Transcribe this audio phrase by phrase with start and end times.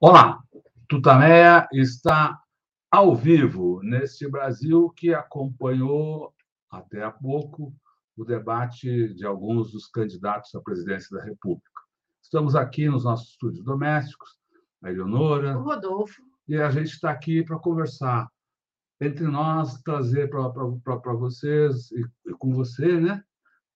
[0.00, 0.40] Olá,
[0.88, 2.40] Tutameia está
[2.88, 6.32] ao vivo neste Brasil que acompanhou
[6.70, 7.74] até há pouco
[8.16, 11.68] o debate de alguns dos candidatos à presidência da República.
[12.22, 14.38] Estamos aqui nos nossos estúdios domésticos,
[14.84, 15.58] a Eleonora.
[15.58, 16.22] O Rodolfo.
[16.46, 18.30] E a gente está aqui para conversar
[19.00, 23.20] entre nós, trazer para vocês e, e com você, né?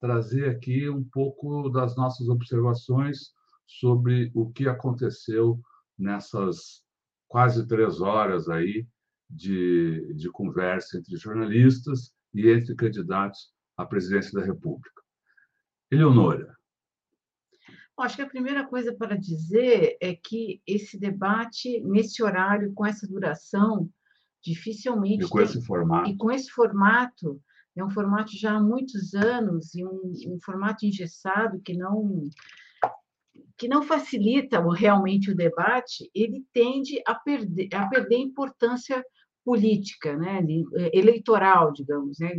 [0.00, 3.32] Trazer aqui um pouco das nossas observações
[3.66, 5.60] sobre o que aconteceu
[5.98, 6.82] nessas
[7.28, 8.86] quase três horas aí
[9.28, 15.02] de, de conversa entre jornalistas e entre candidatos à presidência da República.
[15.90, 16.56] Eleonora.
[17.98, 23.06] Acho que a primeira coisa para dizer é que esse debate, nesse horário, com essa
[23.06, 23.88] duração,
[24.42, 25.24] dificilmente.
[25.24, 25.46] E com tem...
[25.46, 26.10] esse formato.
[26.10, 27.40] E com esse formato,
[27.76, 32.28] é um formato já há muitos anos, e um, um formato engessado que não
[33.62, 39.04] que não facilita realmente o debate, ele tende a perder, a perder importância
[39.44, 40.40] política, né?
[40.74, 42.18] É, eleitoral, digamos.
[42.18, 42.32] Né?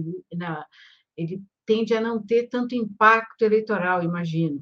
[1.15, 4.61] Ele tende a não ter tanto impacto eleitoral, imagino.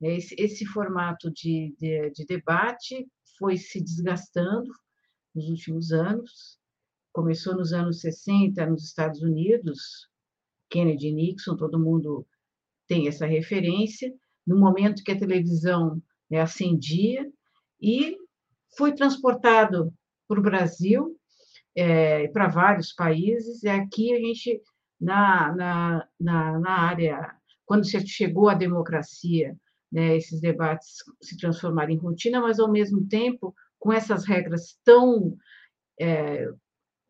[0.00, 3.06] Esse, esse formato de, de, de debate
[3.38, 4.70] foi se desgastando
[5.34, 6.58] nos últimos anos.
[7.12, 10.08] Começou nos anos 60 nos Estados Unidos,
[10.70, 12.26] Kennedy Nixon, todo mundo
[12.86, 14.10] tem essa referência
[14.48, 17.30] no momento que a televisão né, acendia,
[17.80, 18.16] e
[18.76, 19.92] foi transportado
[20.26, 21.16] para o Brasil,
[21.76, 24.60] é, para vários países, e aqui a gente,
[24.98, 29.54] na, na, na, na área, quando se chegou à democracia,
[29.92, 35.36] né, esses debates se transformaram em rotina, mas, ao mesmo tempo, com essas regras tão,
[36.00, 36.48] é,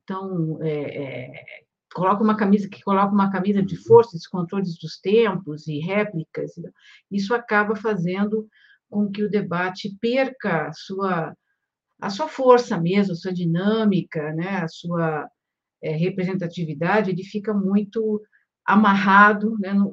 [0.04, 1.67] tão é, é
[1.98, 6.52] coloca uma camisa que coloca uma camisa de força, esses controles dos tempos e réplicas,
[7.10, 8.48] isso acaba fazendo
[8.88, 11.34] com que o debate perca a sua
[12.00, 15.28] a sua força mesmo, a sua dinâmica, né, a sua
[15.82, 18.22] é, representatividade, ele fica muito
[18.64, 19.92] amarrado né, no,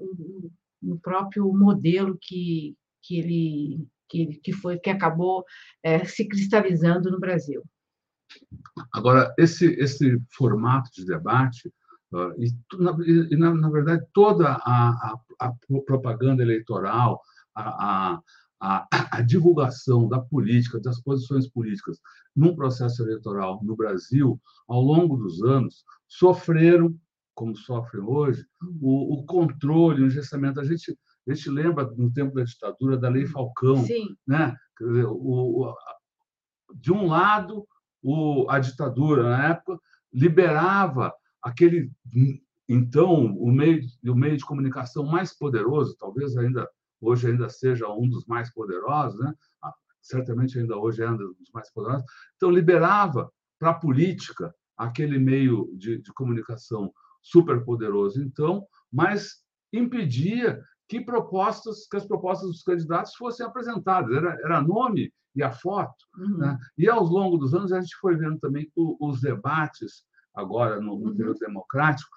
[0.79, 5.43] no, próprio modelo que, que ele que, que foi que acabou
[5.81, 7.63] é, se cristalizando no Brasil.
[8.93, 11.73] Agora esse esse formato de debate
[12.37, 15.53] e, e na, na, verdade, toda a, a, a
[15.85, 17.21] propaganda eleitoral,
[17.55, 18.19] a,
[18.59, 21.99] a, a, divulgação da política, das posições políticas
[22.35, 26.95] num processo eleitoral no Brasil, ao longo dos anos, sofreram,
[27.33, 28.45] como sofrem hoje,
[28.81, 30.59] o, o controle, o engessamento.
[30.59, 33.83] A gente, a gente lembra, no tempo da ditadura, da Lei Falcão.
[33.85, 34.15] Sim.
[34.25, 34.55] Né?
[34.81, 35.75] O, o,
[36.73, 37.67] de um lado,
[38.01, 39.79] o, a ditadura, na época,
[40.13, 41.13] liberava
[41.45, 41.91] aquele
[42.67, 46.67] então o meio o meio de comunicação mais poderoso, talvez ainda
[46.99, 49.31] hoje ainda seja um dos mais poderosos, né?
[49.63, 52.03] Ah, certamente ainda hoje é um dos mais poderosos.
[52.35, 56.91] Então liberava para a política aquele meio de, de comunicação
[57.21, 64.15] super poderoso, então, mas impedia que propostas, que as propostas dos candidatos fossem apresentadas.
[64.15, 66.05] Era, era nome e a foto.
[66.17, 66.37] Uhum.
[66.37, 66.57] Né?
[66.77, 70.03] E ao longo dos anos a gente foi vendo também os debates
[70.35, 72.09] agora no, no período democrático,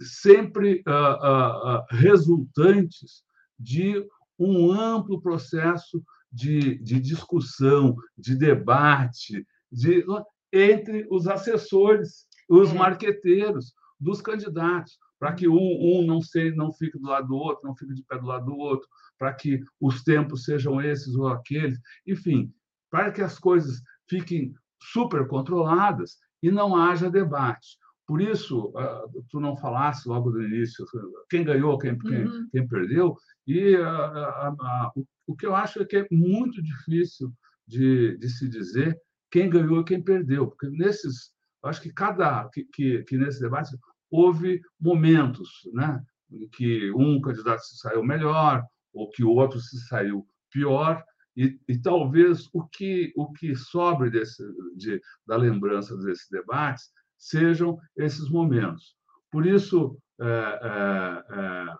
[0.00, 3.24] sempre uh, uh, resultantes
[3.58, 4.06] de
[4.38, 10.04] um amplo processo de, de discussão, de debate, de,
[10.52, 12.74] entre os assessores, os é.
[12.74, 17.66] marqueteiros dos candidatos, para que um, um não, se, não fique do lado do outro,
[17.66, 18.86] não fique de pé do lado do outro,
[19.18, 22.52] para que os tempos sejam esses ou aqueles, enfim,
[22.90, 27.78] para que as coisas fiquem super controladas e não haja debate.
[28.06, 30.86] Por isso, ah, tu não falasse logo no início
[31.28, 32.48] quem ganhou, quem, quem, uhum.
[32.52, 33.16] quem perdeu,
[33.46, 34.92] e a, a, a,
[35.26, 37.32] o que eu acho é que é muito difícil
[37.66, 38.96] de, de se dizer
[39.30, 41.32] quem ganhou e quem perdeu, porque nesses,
[41.64, 43.76] acho que cada que, que, que nesse debate
[44.08, 46.00] houve momentos, né,
[46.30, 51.02] em que um candidato se saiu melhor ou que o outro se saiu pior,
[51.36, 54.42] e, e, talvez o que o que sobre desse,
[54.74, 58.96] de, da lembrança desses debates sejam esses momentos.
[59.30, 61.74] Por isso, é, é, é,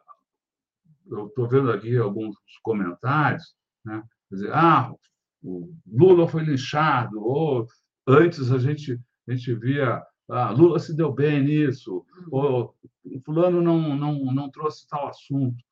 [1.11, 3.55] eu estou vendo aqui alguns comentários,
[3.85, 4.03] né?
[4.31, 4.93] Dizer, ah,
[5.43, 7.67] o Lula foi linchado, ou
[8.06, 12.75] antes a gente, a gente via, ah, Lula se deu bem nisso, ou
[13.25, 15.64] fulano não, não, não trouxe tal assunto.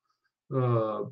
[0.49, 1.11] Uh,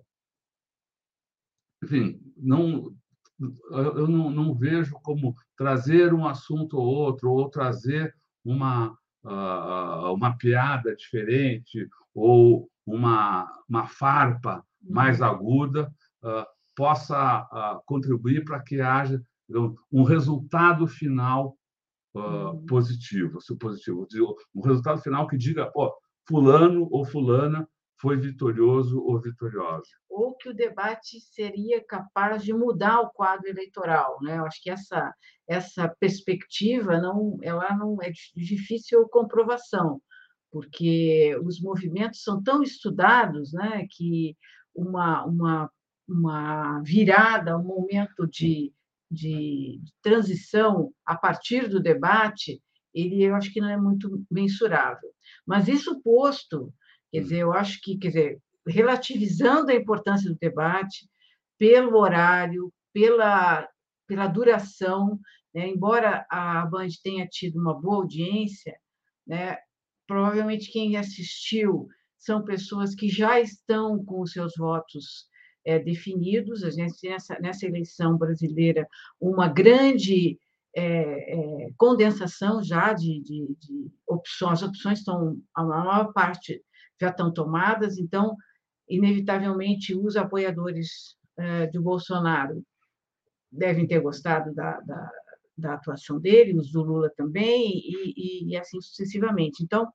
[1.83, 2.91] enfim, não,
[3.39, 10.38] eu não, não, vejo como trazer um assunto ou outro, ou trazer uma, uh, uma
[10.38, 15.25] piada diferente, ou uma, uma farpa mais uhum.
[15.25, 15.94] aguda,
[16.24, 16.45] uh,
[16.75, 19.21] possa contribuir para que haja
[19.91, 21.56] um resultado final
[22.15, 24.07] uh, positivo, positivo,
[24.56, 25.91] um resultado final que diga, ó,
[26.27, 27.68] fulano ou fulana
[28.03, 29.88] foi vitorioso ou vitoriosa.
[30.09, 34.38] Ou que o debate seria capaz de mudar o quadro eleitoral, né?
[34.39, 35.13] Eu acho que essa
[35.47, 40.01] essa perspectiva não, ela não é difícil comprovação,
[40.51, 44.38] porque os movimentos são tão estudados, né, que
[44.75, 45.71] uma uma
[46.07, 48.73] uma virada, um momento de,
[49.09, 52.61] de transição a partir do debate,
[52.94, 55.09] ele eu acho que não é muito mensurável.
[55.45, 56.73] Mas isso posto,
[57.13, 57.24] quer hum.
[57.24, 61.07] dizer, eu acho que, quer dizer, relativizando a importância do debate,
[61.57, 63.68] pelo horário, pela,
[64.07, 65.19] pela duração,
[65.54, 65.68] né?
[65.68, 68.75] embora a Band tenha tido uma boa audiência,
[69.25, 69.57] né?
[70.07, 71.88] provavelmente quem assistiu
[72.18, 75.27] são pessoas que já estão com os seus votos
[75.65, 76.63] é, definidos.
[76.63, 78.88] A gente tem nessa, nessa eleição brasileira
[79.19, 80.39] uma grande
[80.75, 84.63] é, é, condensação já de, de, de, opções.
[84.63, 86.62] As opções estão, a maior parte
[87.00, 88.36] já estão tomadas, então,
[88.88, 92.63] inevitavelmente, os apoiadores é, do Bolsonaro
[93.51, 95.12] devem ter gostado da, da,
[95.57, 99.63] da, atuação dele, os do Lula também, e, e, e assim sucessivamente.
[99.63, 99.88] Então,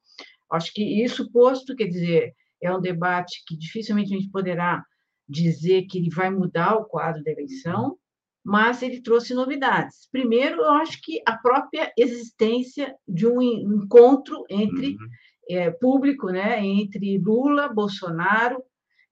[0.53, 4.85] acho que isso posto, quer dizer, é um debate que dificilmente a gente poderá
[5.29, 7.99] dizer que ele vai mudar o quadro da eleição,
[8.44, 10.09] mas ele trouxe novidades.
[10.11, 15.09] Primeiro, eu acho que a própria existência de um encontro entre uhum.
[15.49, 18.62] É, público, né, entre Lula, Bolsonaro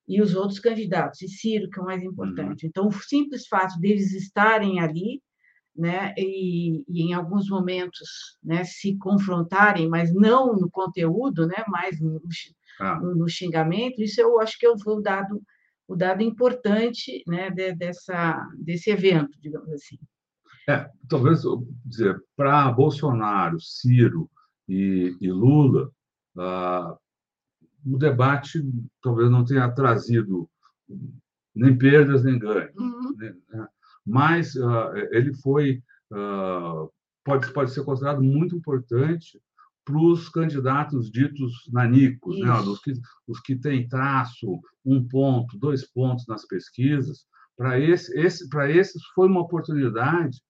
[0.09, 2.65] e os outros candidatos, e Ciro, que é o mais importante.
[2.65, 2.69] Uhum.
[2.69, 5.21] Então, o simples fato deles estarem ali,
[5.75, 8.09] né, e, e, em alguns momentos,
[8.43, 12.21] né, se confrontarem, mas não no conteúdo, né, mas no,
[12.81, 12.99] ah.
[13.01, 15.43] no, no xingamento, isso eu acho que eu vou dado
[15.89, 19.99] o dado importante né, de, dessa, desse evento, digamos assim.
[20.69, 21.43] É, talvez
[21.85, 24.29] dizer, para Bolsonaro, Ciro
[24.69, 25.93] e, e Lula,
[26.39, 26.97] ah,
[27.85, 28.63] o debate
[29.03, 30.49] talvez não tenha trazido
[31.55, 33.17] nem perdas nem ganhos, uhum.
[33.19, 33.69] né?
[34.05, 36.87] mas ah, ele foi ah,
[37.25, 39.41] pode pode ser considerado muito importante
[39.87, 42.53] para os candidatos ditos nanicos, né?
[42.59, 42.93] os, que,
[43.29, 47.25] os que têm traço, um ponto, dois pontos nas pesquisas.
[47.57, 50.43] Para esse, esse, esses foi uma oportunidade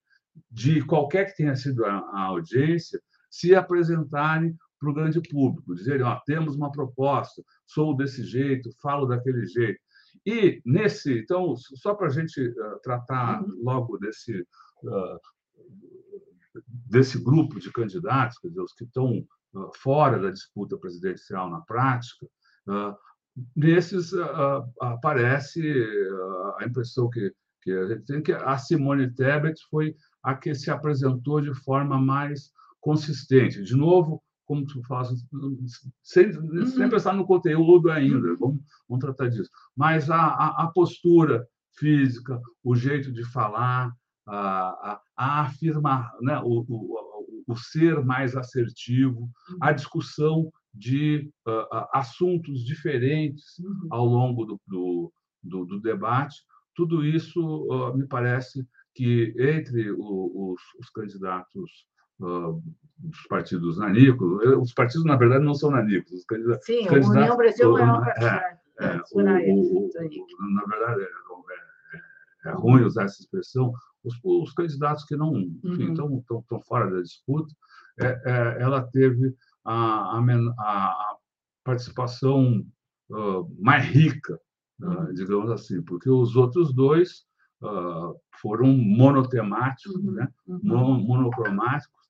[0.50, 2.99] de qualquer que tenha sido a, a audiência
[3.31, 9.06] se apresentarem para o grande público, dizerem: ó, temos uma proposta, sou desse jeito, falo
[9.06, 9.81] daquele jeito.
[10.25, 13.62] E nesse, então, só para a gente uh, tratar uhum.
[13.62, 14.40] logo desse
[14.84, 15.20] uh,
[16.67, 19.19] desse grupo de candidatos, quer dizer, os que estão
[19.55, 22.26] uh, fora da disputa presidencial na prática,
[23.55, 24.11] nesses
[24.81, 25.62] aparece
[26.58, 27.32] a impressão que,
[27.62, 32.00] que a gente tem que a Simone Tebet foi a que se apresentou de forma
[32.00, 32.50] mais
[32.81, 33.62] consistente.
[33.62, 35.08] De novo, como tu faz,
[36.02, 36.66] sem, uhum.
[36.66, 38.37] sem pensar no conteúdo ainda, uhum.
[38.38, 39.50] vamos, vamos tratar disso.
[39.76, 43.93] Mas a, a, a postura física, o jeito de falar,
[44.26, 46.38] a, a, afirmar, né?
[46.41, 49.29] o, o, o, ser mais assertivo,
[49.60, 53.88] a discussão de uh, assuntos diferentes uhum.
[53.91, 55.12] ao longo do, do,
[55.43, 56.36] do, do debate.
[56.74, 61.86] Tudo isso uh, me parece que entre os, os candidatos
[62.20, 62.63] uh,
[62.99, 66.13] dos partidos nanicos, eh, os partidos, na verdade, não são nanicos.
[66.13, 68.25] Os candidatos, Sim, os candidatos, a União Brasil é partido.
[68.25, 69.91] É, é, o, o,
[70.55, 73.73] na verdade, é, é, é ruim usar essa expressão,
[74.05, 75.55] os, os candidatos que não uhum.
[75.65, 77.55] estão, estão fora da disputa,
[78.58, 80.20] ela teve a, a,
[80.58, 81.17] a
[81.65, 82.65] participação
[83.11, 84.41] uh, mais rica,
[84.81, 87.25] uh, digamos assim, porque os outros dois
[87.63, 90.13] uh, foram monotemáticos, uhum.
[90.13, 90.29] né?
[90.46, 91.01] Uhum.
[91.01, 92.06] monocromáticos,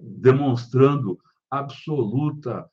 [0.00, 1.18] demonstrando
[1.50, 2.68] absoluta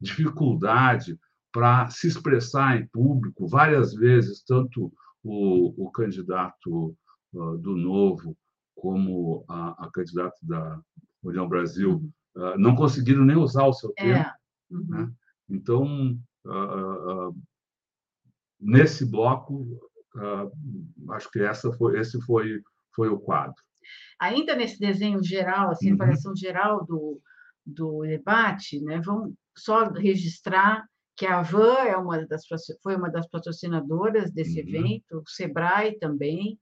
[0.00, 1.18] dificuldade
[1.52, 6.96] para se expressar em público várias vezes, tanto o, o candidato
[7.34, 8.36] uh, do Novo
[8.74, 10.80] como a, a candidata da
[11.22, 14.18] União Brasil uh, não conseguiram nem usar o seu tempo.
[14.18, 14.34] É.
[14.70, 14.86] Uhum.
[14.88, 15.12] Né?
[15.48, 17.36] Então, uh,
[18.58, 19.78] nesse bloco,
[21.10, 22.62] acho que essa foi, esse foi,
[22.94, 23.62] foi o quadro.
[24.20, 25.94] Ainda nesse desenho geral, assim, uhum.
[25.94, 27.20] avaliação geral do,
[27.64, 30.84] do debate, né, vamos só registrar
[31.16, 32.42] que a Van é uma das,
[32.82, 34.68] foi uma das patrocinadoras desse uhum.
[34.68, 36.58] evento, o Sebrae também,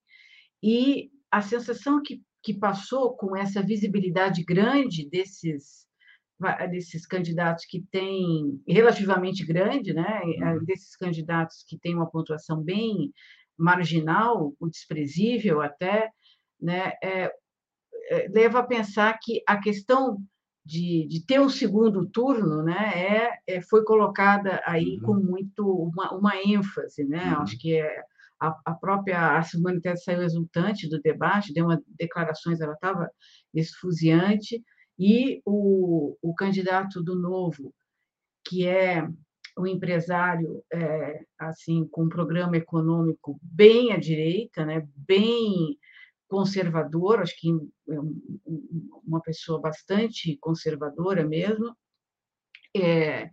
[0.63, 5.89] e a sensação que, que passou com essa visibilidade grande desses
[6.71, 10.65] desses candidatos que têm relativamente grande, né, uhum.
[10.65, 13.13] desses candidatos que têm uma pontuação bem
[13.59, 16.11] marginal, o desprezível até,
[16.61, 17.33] né, é,
[18.11, 20.19] é, leva a pensar que a questão
[20.65, 22.93] de, de ter um segundo turno né,
[23.47, 25.07] é, é foi colocada aí uhum.
[25.07, 27.05] com muito uma, uma ênfase.
[27.05, 27.35] Né?
[27.35, 27.43] Uhum.
[27.43, 28.03] Acho que é,
[28.41, 33.11] a, a própria a Simone Tebet saiu exultante do debate, deu uma declarações, ela estava
[33.55, 34.63] esfuziante,
[34.99, 37.73] e o, o candidato do Novo,
[38.47, 39.09] que é
[39.59, 45.79] um empresário é, assim com um programa econômico bem à direita, né, bem
[46.31, 47.99] conservador, acho que é
[49.05, 51.77] uma pessoa bastante conservadora mesmo,
[52.75, 53.31] é,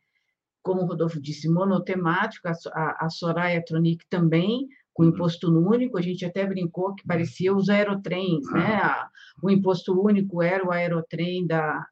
[0.64, 5.10] como o Rodolfo disse, monotemático, a, a Soraya Tronic também, com uhum.
[5.10, 8.82] imposto único, a gente até brincou que parecia os aerotrens, né?
[8.84, 9.08] Ah.
[9.44, 11.86] O imposto único era o aerotrem da,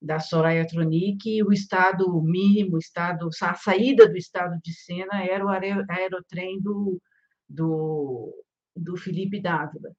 [0.00, 5.22] da Soraya Tronic e o estado mínimo, o estado, a saída do estado de cena
[5.22, 6.98] era o aerotrem do,
[7.46, 8.32] do,
[8.74, 9.90] do Felipe Dávila.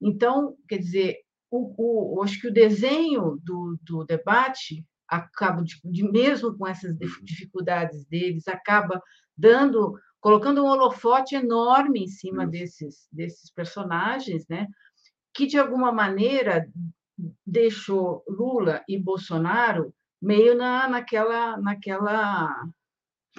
[0.00, 1.18] Então, quer dizer,
[1.50, 6.92] o, o, acho que o desenho do, do debate acaba, de, de, mesmo com essas
[6.92, 7.08] uhum.
[7.22, 9.00] dificuldades deles, acaba
[9.36, 14.66] dando, colocando um holofote enorme em cima desses, desses personagens, né?
[15.34, 16.70] que, de alguma maneira,
[17.44, 22.48] deixou Lula e Bolsonaro meio na, naquela, naquela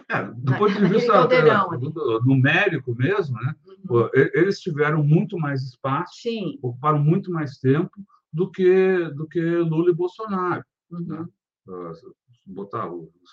[0.09, 1.27] é, do ponto de vista
[2.25, 3.55] numérico mesmo, né?
[3.89, 4.09] Uhum.
[4.13, 6.59] eles tiveram muito mais espaço, Sim.
[6.61, 7.91] ocuparam muito mais tempo
[8.31, 10.63] do que do que Lula e Bolsonaro.
[10.91, 11.05] Uhum.
[11.07, 11.25] Né?
[12.45, 12.87] Botar,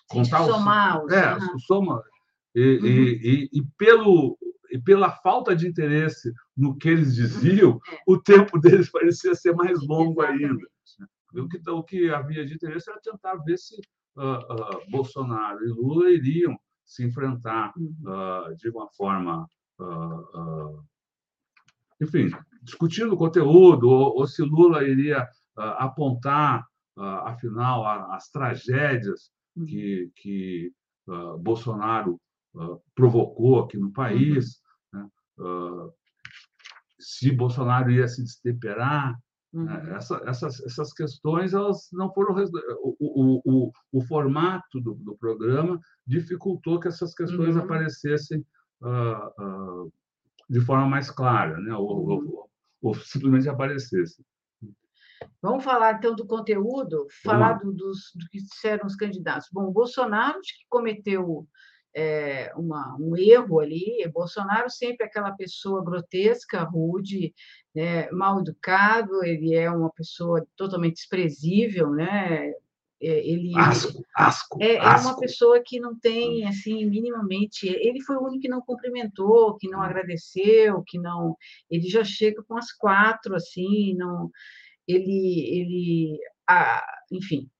[0.08, 1.58] contar somar os, é, uhum.
[1.58, 2.02] soma
[2.54, 2.86] e, uhum.
[2.86, 4.38] e, e, e, pelo
[4.70, 7.98] e pela falta de interesse no que eles diziam, é.
[8.06, 10.44] o tempo deles parecia ser mais longo Exatamente.
[10.46, 10.72] ainda.
[11.34, 13.80] O que, o que havia de interesse era tentar ver se
[14.16, 19.46] uh, Bolsonaro e Lula iriam se enfrentar uh, de uma forma,
[22.00, 22.30] enfim,
[22.62, 25.26] discutindo o conteúdo, ou, ou se Lula iria
[25.56, 26.64] apontar,
[27.24, 29.64] afinal, as tragédias uhum.
[29.64, 30.72] que, que
[31.40, 32.20] Bolsonaro
[32.94, 34.60] provocou aqui no país,
[34.92, 35.02] uhum.
[35.02, 35.90] né?
[37.00, 39.18] se Bolsonaro ia se destemperar,
[39.52, 39.68] Uhum.
[39.94, 45.78] Essa, essas, essas questões elas não foram o, o, o, o formato do, do, programa
[46.06, 47.62] dificultou que essas questões uhum.
[47.62, 48.42] aparecessem
[48.80, 49.92] uh, uh,
[50.48, 51.74] de forma mais clara, né?
[51.74, 52.30] ou, uhum.
[52.30, 54.24] ou, ou, simplesmente aparecessem.
[55.42, 59.48] Vamos falar então do conteúdo, falar do, dos, do que disseram os candidatos.
[59.52, 61.46] Bom, o Bolsonaro que cometeu
[61.94, 64.08] é, uma, um erro ali.
[64.12, 67.34] Bolsonaro sempre é aquela pessoa grotesca, rude,
[67.74, 72.52] né, mal educado, ele é uma pessoa totalmente desprezível, né?
[73.04, 75.08] É, ele asco, asco, é, asco.
[75.08, 77.66] é uma pessoa que não tem assim minimamente.
[77.66, 79.82] Ele foi o único que não cumprimentou, que não hum.
[79.82, 81.36] agradeceu, que não.
[81.68, 84.30] Ele já chega com as quatro assim, não.
[84.86, 87.50] Ele, ele, ah, enfim,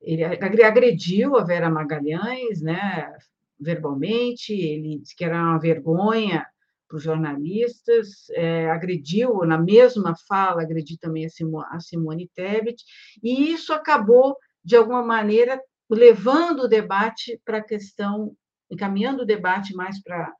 [0.00, 0.24] ele
[0.64, 3.12] agrediu a Vera Magalhães, né?
[3.58, 6.46] Verbalmente, ele disse que era uma vergonha
[6.88, 12.82] para os jornalistas, é, agrediu, na mesma fala, agrediu também a, Simone Tebet,
[13.22, 15.60] e isso acabou, de alguma maneira,
[15.90, 18.36] levando o debate para a questão,
[18.70, 20.32] encaminhando o debate mais para,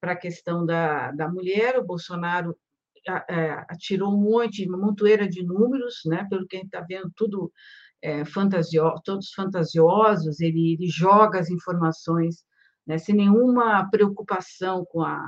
[0.00, 1.78] para a questão da, da mulher.
[1.78, 2.56] O Bolsonaro
[3.28, 7.10] é, atirou um monte, uma montoeira de números, né, pelo que a gente está vendo,
[7.16, 7.52] tudo
[8.02, 12.44] é, fantasio, todos fantasiosos, ele, ele joga as informações
[12.86, 15.24] né, sem nenhuma preocupação com a,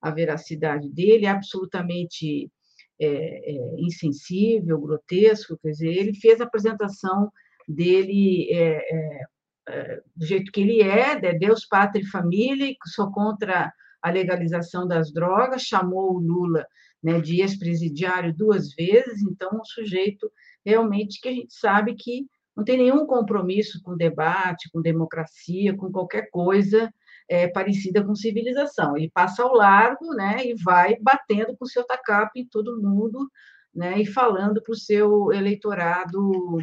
[0.00, 2.50] a veracidade dele, absolutamente
[2.98, 7.30] é, é, insensível, grotesco, quer dizer, ele fez a apresentação
[7.68, 9.20] dele é, é,
[9.68, 14.86] é do jeito que ele é, de Deus, pátria e família, sou contra a legalização
[14.86, 16.66] das drogas, chamou o Lula
[17.02, 20.30] né, de ex-presidiário duas vezes, então um sujeito
[20.64, 25.92] realmente que a gente sabe que não tem nenhum compromisso com debate, com democracia, com
[25.92, 26.90] qualquer coisa
[27.28, 28.96] é, parecida com civilização.
[28.96, 33.28] Ele passa ao largo né, e vai batendo com o seu tacape em todo mundo
[33.74, 36.58] né, e falando para o seu eleitorado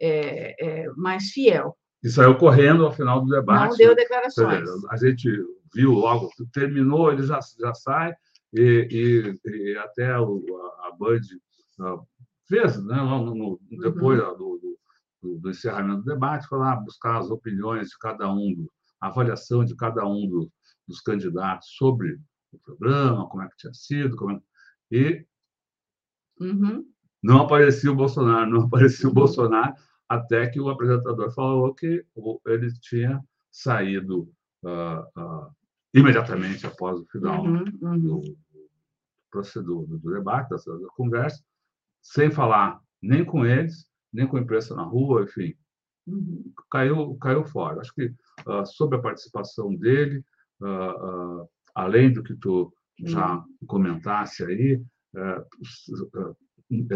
[0.00, 1.76] é, é, mais fiel.
[2.02, 3.70] E saiu correndo ao final do debate.
[3.70, 4.68] Não deu declarações.
[4.90, 5.30] A gente
[5.74, 8.14] viu logo, terminou, ele já, já sai,
[8.52, 10.42] e, e, e até o,
[10.82, 11.20] a, a Band
[12.48, 14.36] fez, né, no, no, depois uhum.
[14.36, 14.77] do, do,
[15.22, 18.66] do, encerramento do debate, foi lá buscar as opiniões de cada um,
[19.00, 20.52] a avaliação de cada um do,
[20.86, 22.20] dos candidatos sobre
[22.52, 24.40] o programa, como é que tinha sido, como é...
[24.90, 25.26] e
[26.40, 26.84] uhum.
[27.22, 29.74] não aparecia o Bolsonaro, não aparecia o Bolsonaro,
[30.08, 32.04] até que o apresentador falou que
[32.46, 34.32] ele tinha saído
[34.62, 35.54] uh, uh,
[35.92, 37.98] imediatamente após o final Uhum, uhum.
[37.98, 38.38] do,
[39.30, 41.44] procedor, do, do debate, da conversa,
[42.00, 45.54] sem falar nem com eles, nem com a imprensa na rua, enfim,
[46.06, 46.52] Uhum.
[46.70, 47.80] caiu, caiu fora.
[47.80, 48.12] Acho que
[48.46, 50.24] ah, sobre a participação dele,
[50.62, 50.66] ah,
[50.98, 52.72] ah, além do que tu
[53.04, 54.82] já comentasse aí,
[55.16, 55.44] eh,
[56.90, 56.94] é,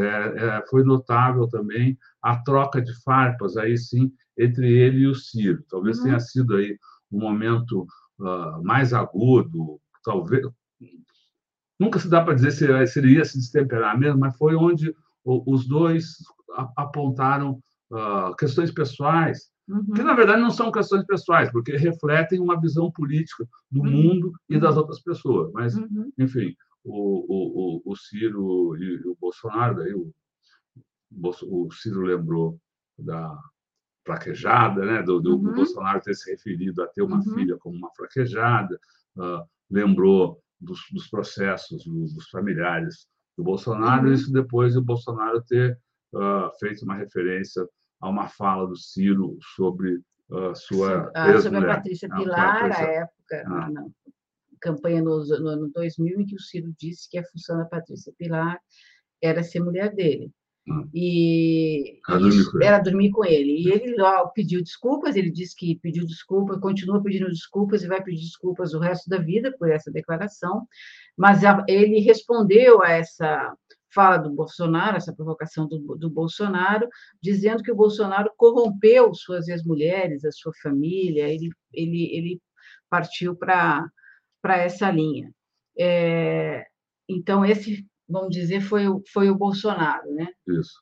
[0.59, 5.63] é, foi notável também a troca de farpas aí sim entre ele e o Ciro.
[5.69, 6.05] Talvez Uhum.
[6.05, 6.77] tenha sido aí
[7.11, 7.87] um momento
[8.63, 10.47] mais agudo, talvez
[11.79, 14.95] nunca se dá para dizer se, se ele ia se destemperar mesmo, mas foi onde
[15.25, 16.17] o- os dois
[16.77, 17.61] apontaram
[17.95, 19.93] ah, questões pessoais Uhum.
[19.95, 23.91] que na verdade não são questões pessoais, porque refletem uma visão política do Uhum.
[23.91, 24.81] mundo e das Uhum.
[24.81, 25.53] outras pessoas.
[25.53, 26.11] Mas, Uhum.
[26.19, 30.13] enfim, o, o, o, Ciro e o Bolsonaro, daí o,
[31.45, 32.59] o Ciro lembrou
[32.99, 33.39] da
[34.05, 35.03] fraquejada, né?
[35.03, 35.55] do, do, Uhum.
[35.55, 37.35] Bolsonaro ter se referido a ter uma Uhum.
[37.35, 38.79] filha como uma fraquejada,
[39.19, 45.79] ah, lembrou dos, dos processos do- dos familiares do Bolsonaro, isso depois o Bolsonaro ter
[46.15, 47.67] ah, feito uma referência
[48.01, 51.75] a uma fala do Ciro sobre a sua Ah, sobre a.
[51.77, 53.71] Patrícia Pilar, a época, Ah.
[53.71, 53.87] na
[54.61, 58.13] campanha no, no ano 2000, em que o Ciro disse que a função da Patrícia
[58.17, 58.61] Pilar
[59.21, 60.31] era ser mulher dele.
[60.95, 62.65] E Era dormir com ele.
[62.67, 63.63] era dormir com ele.
[63.63, 68.03] E ele lá pediu desculpas, ele disse que pediu desculpas, continua pedindo desculpas e vai
[68.03, 70.67] pedir desculpas o resto da vida por essa declaração,
[71.17, 73.53] mas a- ele respondeu a essa
[73.95, 76.89] fala do Bolsonaro, essa provocação do, do Bolsonaro,
[77.21, 82.41] dizendo que o Bolsonaro corrompeu suas ex-mulheres, a sua família, ele, ele, ele
[82.89, 83.91] partiu para
[84.45, 85.31] essa linha.
[85.79, 86.65] É,
[87.09, 90.29] então, esse, vamos dizer, foi o, foi o Bolsonaro, né?
[90.47, 90.81] Isso.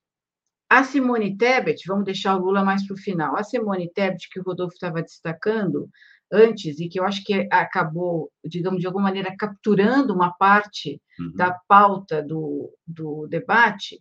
[0.69, 3.37] A Simone Tebet, vamos deixar o Lula mais para o final.
[3.37, 5.89] A Simone Tebet, que o Rodolfo estava destacando
[6.33, 11.33] antes, e que eu acho que acabou, digamos, de alguma maneira, capturando uma parte Uhum.
[11.35, 14.01] da pauta do, do debate,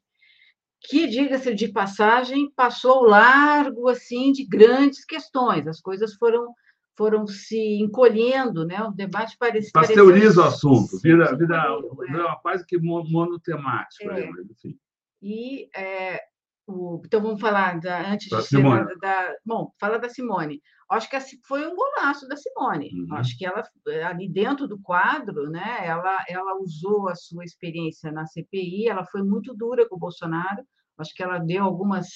[0.82, 5.68] que, diga-se de passagem, passou largo assim de grandes questões.
[5.68, 6.54] As coisas foram
[7.00, 8.84] foram se encolhendo, né?
[8.84, 12.12] O debate parece Pasteuriza o assunto, vira, vira, é.
[12.12, 14.12] vira quase que mo- monotemático.
[14.12, 14.30] É.
[14.30, 14.78] mas, enfim.
[15.22, 16.22] E é,
[16.68, 18.86] o- então vamos falar da, antes Da de ser Simone.
[18.86, 20.62] da, da- bom, fala da Simone.
[20.92, 22.90] Acho que foi um golaço da Simone.
[22.94, 23.14] Uhum.
[23.16, 23.64] Acho que ela
[24.06, 25.78] ali dentro do quadro, né?
[25.86, 28.90] Ela ela usou a sua experiência na CPI.
[28.90, 30.64] Ela foi muito dura com o Bolsonaro.
[30.98, 32.08] Acho que ela deu algumas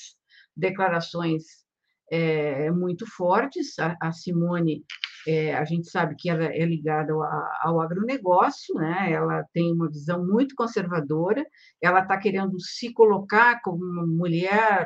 [0.58, 1.63] declarações
[2.12, 3.78] é, muito fortes.
[3.80, 4.84] A, a Simone
[5.28, 7.22] é, a gente sabe que ela é ligada ao,
[7.64, 9.12] ao agronegócio, né?
[9.12, 11.46] ela tem uma visão muito conservadora,
[11.82, 14.86] ela está querendo se colocar como uma mulher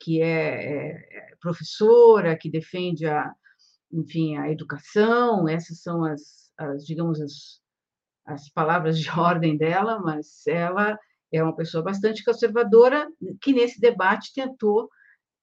[0.00, 3.32] que é, é professora, que defende a,
[3.92, 7.60] enfim, a educação, essas são as, as digamos, as,
[8.26, 10.98] as palavras de ordem dela, mas ela
[11.32, 13.08] é uma pessoa bastante conservadora
[13.40, 14.88] que nesse debate tentou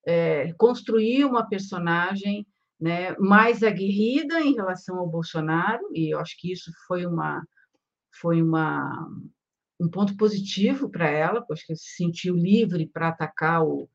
[0.05, 2.45] é, construir uma personagem
[2.79, 7.43] né, mais aguerrida em relação ao Bolsonaro, e eu acho que isso foi uma
[8.21, 9.07] foi uma
[9.79, 13.89] um ponto positivo para ela, porque que se sentiu livre para atacar o,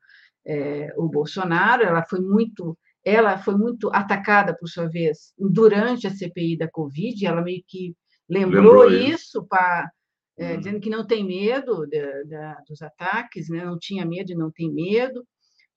[0.47, 1.83] é, o Bolsonaro.
[1.83, 7.25] Ela foi muito ela foi muito atacada por sua vez durante a CPI da Covid.
[7.25, 7.95] Ela meio que
[8.29, 9.43] lembrou, Lembrou isso.
[9.47, 9.91] para
[10.39, 10.59] é, Uhum.
[10.59, 13.65] dizendo que não tem medo da, da, dos ataques, né?
[13.65, 15.23] não tinha medo e não tem medo.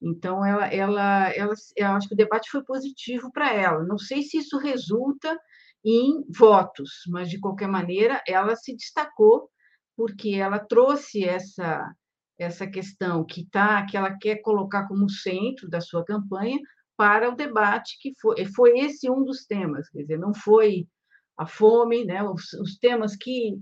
[0.02, 3.84] Então, ela, ela, ela, eu acho que o debate foi positivo para ela.
[3.84, 5.38] Não sei se isso resulta
[5.84, 9.50] em votos, mas de qualquer maneira ela se destacou
[9.96, 11.92] porque ela trouxe essa
[12.36, 16.58] essa questão que tá que ela quer colocar como centro da sua campanha
[16.96, 20.88] para o debate que foi foi esse um dos temas, quer dizer, não foi
[21.36, 22.22] a fome, né?
[22.22, 23.56] Os, os temas que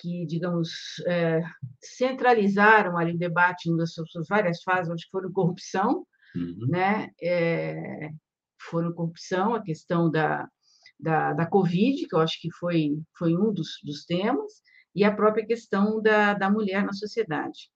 [0.00, 0.70] que digamos
[1.06, 1.42] é,
[1.80, 6.68] centralizaram ali o debate nas suas várias fases, acho que foram corrupção, Uhum.
[6.68, 7.08] né?
[7.20, 8.08] É,
[8.70, 10.46] foram corrupção, a questão da,
[10.98, 14.62] da, da Covid, que eu acho que foi, foi um dos, dos temas,
[14.94, 17.68] e a própria questão da, da mulher na sociedade.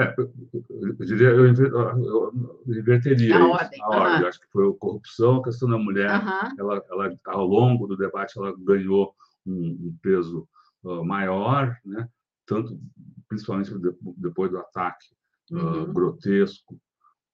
[0.00, 2.32] É, eu, diria, eu, eu
[2.68, 4.14] inverteria A isso, ordem, a ordem.
[4.14, 4.26] aham.
[4.28, 6.10] Acho que foi a corrupção, a questão da mulher.
[6.10, 9.12] Aham, Ela, ela, ao longo do debate, ela ganhou
[9.44, 10.48] um, um peso
[10.88, 12.08] ah, maior, né?
[12.46, 12.78] Tanto,
[13.28, 15.06] principalmente de- depois do ataque
[15.52, 16.80] ah, uhum, grotesco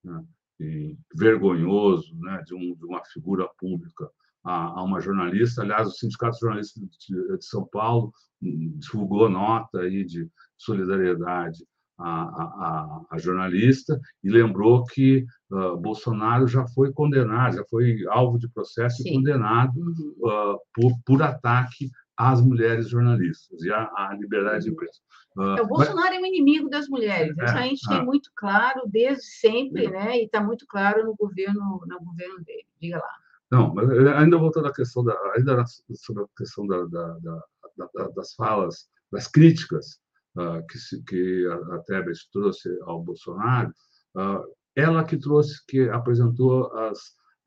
[0.03, 0.25] né?
[0.61, 2.43] e vergonhoso né?
[2.47, 4.09] de, um, de uma figura pública
[4.45, 5.63] a, a uma jornalista.
[5.63, 8.13] Aliás, o Sindicato de Jornalistas de, de São Paulo
[8.43, 11.65] hum, divulgou nota aí de solidariedade
[11.99, 18.39] a, a, a jornalista e lembrou que uh, Bolsonaro já foi condenado, já foi alvo
[18.39, 19.11] de processo Sim.
[19.11, 25.01] e condenado uh, por, por ataque às mulheres jornalistas e à, à liberdade de imprensa.
[25.37, 26.17] Uh, o Bolsonaro mas...
[26.17, 29.87] é um inimigo das mulheres, é, isso a gente é, tem muito claro desde sempre,
[29.87, 29.91] é.
[29.91, 30.19] né?
[30.19, 32.67] E está muito claro no governo, no governo dele.
[32.81, 33.15] Diga lá.
[33.51, 38.09] Não, mas eh, ainda voltando à questão da, ainda sobre a questão da, da, da,
[38.17, 39.99] das falas, das críticas
[40.37, 43.73] uh, que, se, que a, a Tebet trouxe ao Bolsonaro,
[44.17, 44.45] uh,
[44.77, 46.99] ela que trouxe, que apresentou as,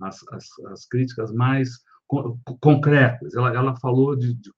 [0.02, 1.70] as, as, as críticas mais
[2.08, 3.36] co concretas.
[3.36, 4.52] Ela, ela falou de, de,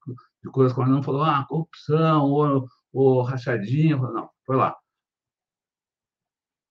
[0.43, 4.75] de coisas como não falou, ah, corrupção, ou, ou rachadinha, não, foi lá.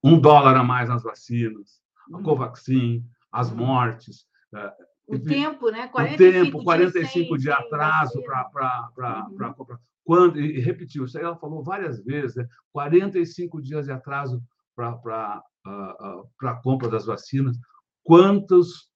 [0.02, 1.80] Um dólar a mais nas vacinas,
[2.12, 2.22] a uhum.
[2.22, 3.56] Covaxin, as uhum.
[3.56, 4.72] mortes, é,
[5.08, 5.88] o tempo, né?
[5.88, 8.90] 45 o tempo, 45 dias de atraso para
[9.30, 9.78] uhum.
[10.04, 12.46] Quando, e repetiu, isso aí ela falou várias vezes, né?
[12.72, 14.42] 45 dias de atraso
[14.76, 17.56] para a compra das vacinas.
[18.04, 18.87] Quantos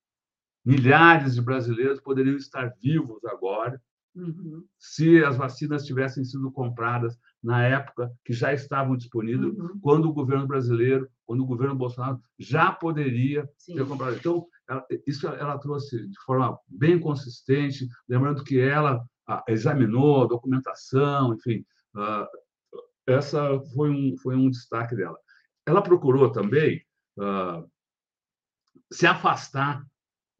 [0.64, 3.80] milhares de brasileiros poderiam estar vivos agora
[4.14, 4.64] uhum.
[4.78, 9.78] se as vacinas tivessem sido compradas na época que já estavam disponíveis, uhum.
[9.80, 13.74] quando o governo brasileiro, quando o governo Bolsonaro já poderia Sim.
[13.74, 14.16] ter comprado.
[14.16, 19.04] Então, ela, isso ela trouxe de forma bem consistente, lembrando que ela
[19.48, 21.64] examinou a documentação, enfim,
[21.96, 22.28] ah,
[23.06, 25.18] essa foi um, foi um destaque dela.
[25.66, 26.84] Ela procurou também
[27.18, 27.64] ah,
[28.92, 29.84] se afastar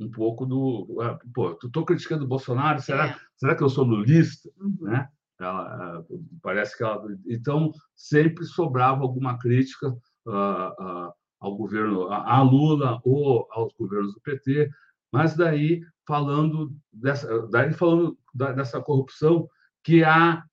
[0.00, 0.87] um pouco do.
[1.35, 3.16] Pô, estou criticando o Bolsonaro, será, é.
[3.37, 4.50] será que eu sou lulista?
[4.59, 4.76] Uhum.
[4.83, 5.09] Né?
[5.38, 6.05] Ela,
[6.42, 7.05] parece que ela.
[7.26, 9.88] Então, sempre sobrava alguma crítica
[10.26, 14.70] uh, uh, ao governo, a, Lula ou aos governos do PT,
[15.12, 19.48] mas daí falando dessa, daí falando dessa corrupção
[19.83, 20.44] que há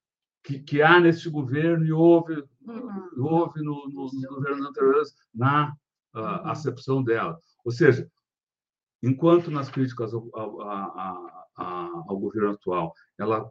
[0.44, 3.24] que, que há neste governo e houve uhum.
[3.24, 5.74] houve no, no, nos governos anteriores na
[6.16, 7.38] uh, acepção dela.
[7.64, 8.10] Ou seja,
[9.02, 13.50] enquanto nas críticas ao, ao, ao, governo atual ela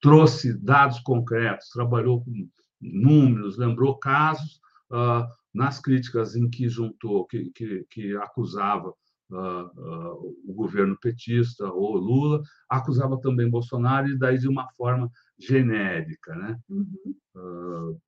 [0.00, 2.48] trouxe dados concretos, trabalhou com
[2.80, 4.60] números, lembrou casos,
[4.90, 8.94] uh, nas críticas em que juntou, que, que, que acusava
[9.30, 15.10] uh, uh, o governo petista ou Lula, acusava também Bolsonaro e daí de uma forma
[15.38, 16.58] genérica, né?
[16.68, 17.14] Uhum.
[17.34, 18.00] Uh,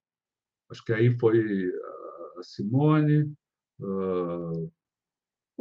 [0.70, 1.70] acho que aí foi
[2.38, 3.32] a Simone.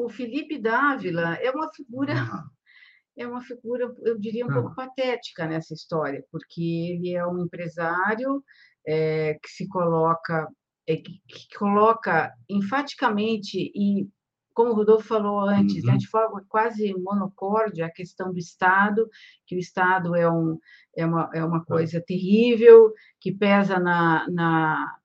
[0.05, 2.13] O Felipe Dávila é uma figura
[3.17, 8.43] é uma figura, eu diria, um pouco patética nessa história, porque ele é um empresário
[8.87, 10.47] é, que se coloca
[10.87, 14.07] é, que, que, coloca enfaticamente e
[14.53, 15.93] como o Rodolfo falou antes, né, uhum.
[15.93, 19.09] né, de forma quase monocórdia, a questão do Estado,
[19.45, 20.57] que o Estado é, um,
[20.95, 24.97] é, uma, é uma coisa terrível, que pesa na, na,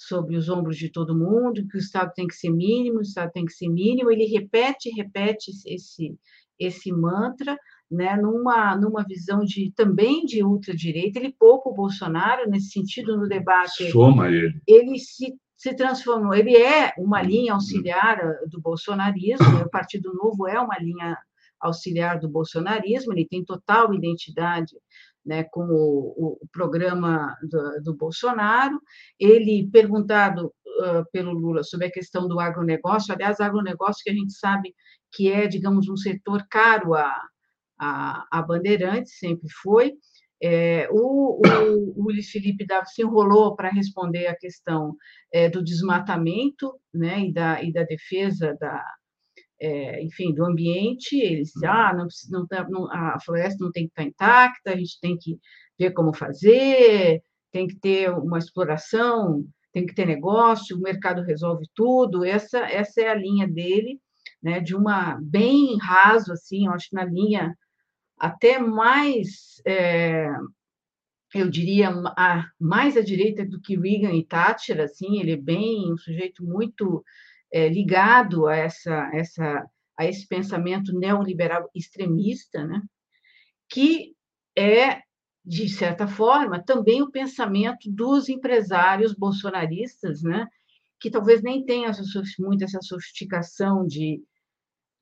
[0.00, 3.30] sobre os ombros de todo mundo, que o Estado tem que ser mínimo, o Estado
[3.32, 6.16] tem que ser mínimo, ele repete, repete esse,
[6.58, 7.54] esse mantra,
[7.90, 13.28] né, numa, numa visão de também de ultradireita, ele poupa o Bolsonaro nesse sentido no
[13.28, 13.90] debate.
[13.90, 14.58] Soma ele.
[14.66, 20.58] Ele se, se transformou, ele é uma linha auxiliar do bolsonarismo, o Partido Novo é
[20.58, 21.14] uma linha
[21.60, 24.74] auxiliar do bolsonarismo, ele tem total identidade
[25.24, 28.80] né, com o, o programa do, do, Bolsonaro.
[29.18, 34.32] Ele, perguntado uh, pelo Lula sobre a questão do agronegócio, aliás, agronegócio que a gente
[34.32, 34.74] sabe
[35.12, 37.14] que é, digamos, um setor caro a,
[37.78, 39.94] a, a Bandeirantes, sempre foi.
[40.42, 41.42] É, o,
[41.96, 44.96] o Luiz Felipe Dava se enrolou para responder a questão
[45.32, 48.82] é, do desmatamento né, e, da, e da defesa da,
[49.60, 51.16] é, enfim, do ambiente.
[51.16, 54.76] Ele disse, ah, não, não, tá, não, a floresta não tem que estar intacta, a
[54.76, 55.38] gente tem que
[55.78, 61.66] ver como fazer, tem que ter uma exploração, tem que ter negócio, o mercado resolve
[61.74, 62.24] tudo.
[62.24, 64.00] Essa, essa é a linha dele,
[64.42, 67.54] né, de uma bem raso, assim, eu acho que na linha
[68.18, 70.28] até mais, é,
[71.34, 75.92] eu diria, a, mais à direita do que Reagan e Thatcher, assim, ele é bem
[75.92, 77.02] um sujeito muito
[77.52, 79.64] é, ligado a essa, essa,
[79.98, 82.82] a esse pensamento neoliberal extremista, né?
[83.68, 84.14] que
[84.56, 85.00] é
[85.44, 90.46] de certa forma também o pensamento dos empresários bolsonaristas, né?
[91.00, 91.90] que talvez nem tenham
[92.38, 94.22] muito essa sofisticação de,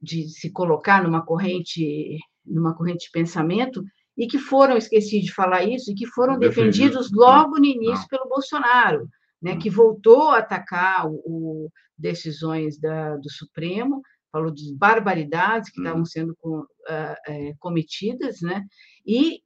[0.00, 3.84] de se colocar numa corrente numa corrente de pensamento,
[4.16, 8.28] e que foram, esqueci de falar isso, e que foram defendidos logo no início pelo
[8.28, 9.08] Bolsonaro,
[9.40, 15.80] né, que voltou a atacar o, o decisões da, do Supremo, falou de barbaridades que
[15.80, 16.06] estavam hum.
[16.06, 18.64] sendo com, uh, é, cometidas, né,
[19.06, 19.40] e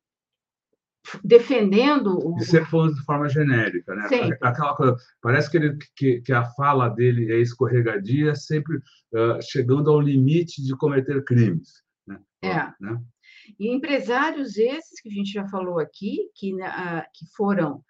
[1.24, 2.38] defendendo o.
[2.38, 4.08] E sempre falando de forma genérica, né?
[4.08, 4.38] Sempre.
[4.40, 9.90] Aquela coisa, parece que, ele, que, que a fala dele é escorregadia, sempre uh, chegando
[9.90, 11.82] ao limite de cometer crimes.
[12.06, 12.20] Né?
[12.42, 12.72] É.
[12.80, 13.00] Né?
[13.58, 17.82] E empresários esses que a gente já falou aqui, que, uh, que foram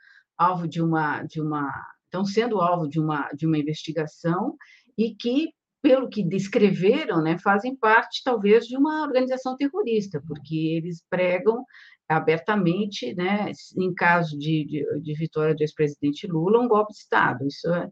[0.43, 1.71] alvo de uma, de uma.
[2.05, 4.57] estão sendo alvo de uma, de uma investigação
[4.99, 5.51] e que
[5.83, 11.65] pelo que descreveram, né, fazem parte talvez de uma organização terrorista, porque eles pregam
[12.09, 17.45] abertamente, né, em caso de, de, de vitória do ex-presidente Lula, um golpe de Estado.
[17.49, 17.89] Isso é,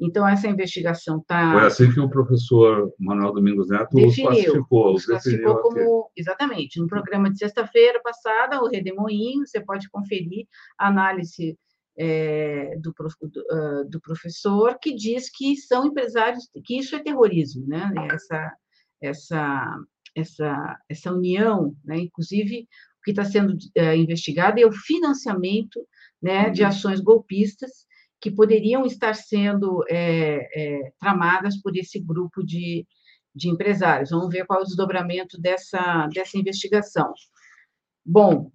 [0.00, 1.52] então, essa investigação está.
[1.52, 4.94] Foi assim que o professor Manuel Domingos Neto definiu, os classificou.
[4.94, 6.10] Os classificou como.
[6.16, 6.80] Exatamente.
[6.80, 10.46] No programa de sexta-feira passada, o Redemoinho, você pode conferir
[10.78, 11.56] a análise
[11.98, 17.66] é, do, do, uh, do, professor, que diz que são empresários, que isso é terrorismo,
[17.66, 17.92] né?
[18.10, 18.56] Essa,
[19.00, 19.78] essa,
[20.14, 21.98] essa, essa união, né?
[21.98, 22.68] Inclusive,
[23.04, 25.86] que está sendo é, investigado é o financiamento
[26.20, 26.68] né, de uhum.
[26.68, 27.70] ações golpistas
[28.20, 32.86] que poderiam estar sendo é, é, tramadas por esse grupo de,
[33.34, 34.10] de empresários.
[34.10, 37.12] Vamos ver qual é o desdobramento dessa, dessa investigação.
[38.04, 38.50] Bom,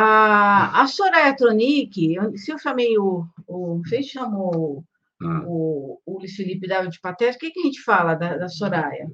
[0.00, 3.26] a, a Soraya Tronic, se eu chamei o.
[3.46, 4.84] o você chamou
[5.22, 5.42] ah.
[5.46, 9.10] o, o Luiz Felipe David Patés, o que, que a gente fala da, da Soraya?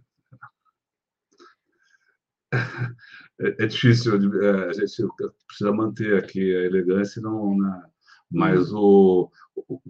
[3.40, 5.04] é, é difícil, é, a gente
[5.46, 7.82] precisa manter aqui a elegância, não, né?
[8.30, 9.80] mas o, o,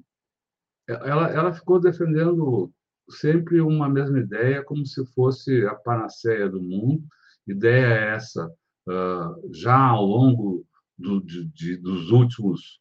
[0.88, 2.72] ela, ela ficou defendendo
[3.11, 7.04] sempre uma mesma ideia, como se fosse a panaceia do mundo.
[7.46, 8.46] Ideia é essa,
[8.88, 10.66] uh, já ao longo
[10.98, 12.80] do, de, de, dos últimos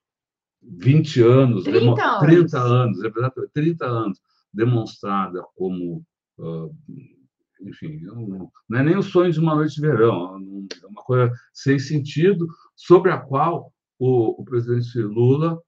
[0.62, 4.21] 20 anos, 30 anos, 30 anos, é verdade, 30 anos,
[4.54, 6.04] demonstrada como
[6.39, 6.75] uh,
[7.62, 10.38] enfim, não, não é nem o sonho de uma noite de verão,
[10.84, 15.60] é uma coisa sem sentido, sobre a qual o, o presidente Lula,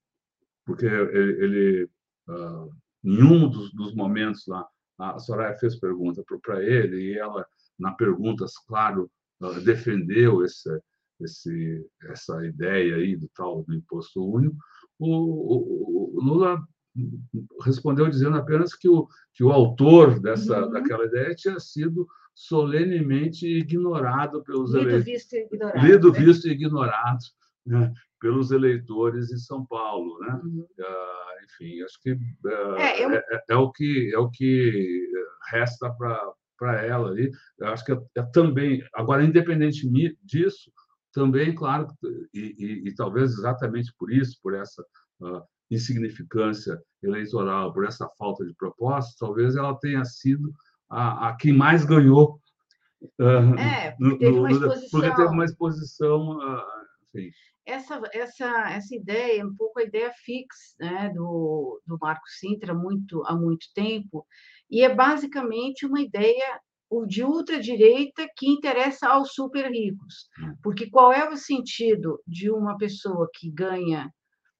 [0.65, 1.89] porque ele, ele
[2.27, 2.71] uh,
[3.03, 4.67] em um dos, dos, momentos lá,
[4.99, 7.45] a Soraya fez pergunta para ele e ela,
[7.79, 9.10] na pergunta, claro,
[9.41, 10.69] uh, defendeu esse,
[11.21, 14.56] esse, essa ideia aí do tal do imposto único.
[14.99, 16.62] O, o, o Lula
[17.63, 20.71] respondeu dizendo apenas que o, que o autor dessa uhum.
[20.71, 26.19] daquela ideia tinha sido solenemente ignorado pelos lido, eleitores, e ignorado, lido, né?
[26.19, 27.19] visto e ignorado
[27.65, 27.93] né?
[28.19, 30.39] pelos eleitores em São Paulo, né?
[30.43, 30.67] Uhum.
[30.80, 33.12] Uh, enfim, acho que uh, é, eu...
[33.12, 35.08] é, é, é, o que é o que
[35.51, 36.19] resta para
[36.58, 37.32] para ela ali.
[37.60, 39.88] Eu acho que é, é, também agora independente
[40.23, 40.71] disso,
[41.17, 41.88] também claro
[42.32, 44.86] e, e, e, talvez exatamente por isso, por essa
[45.19, 50.53] uh, insignificância eleitoral, por essa falta de proposta, talvez ela tenha sido
[50.88, 52.39] a, a quem mais ganhou.
[53.19, 54.89] Uh, é, porque teve uma exposição.
[54.91, 56.63] Porque teve uma exposição uh,
[57.15, 57.32] enfim.
[57.65, 63.25] Essa, essa, essa ideia, um pouco a ideia fixa né, do, do Marco Sintra muito,
[63.25, 64.25] há muito tempo,
[64.69, 66.62] e é basicamente uma ideia
[67.08, 70.30] de ultradireita que interessa aos super ricos.
[70.39, 70.56] Hum.
[70.63, 74.12] Porque qual é o sentido de uma pessoa que ganha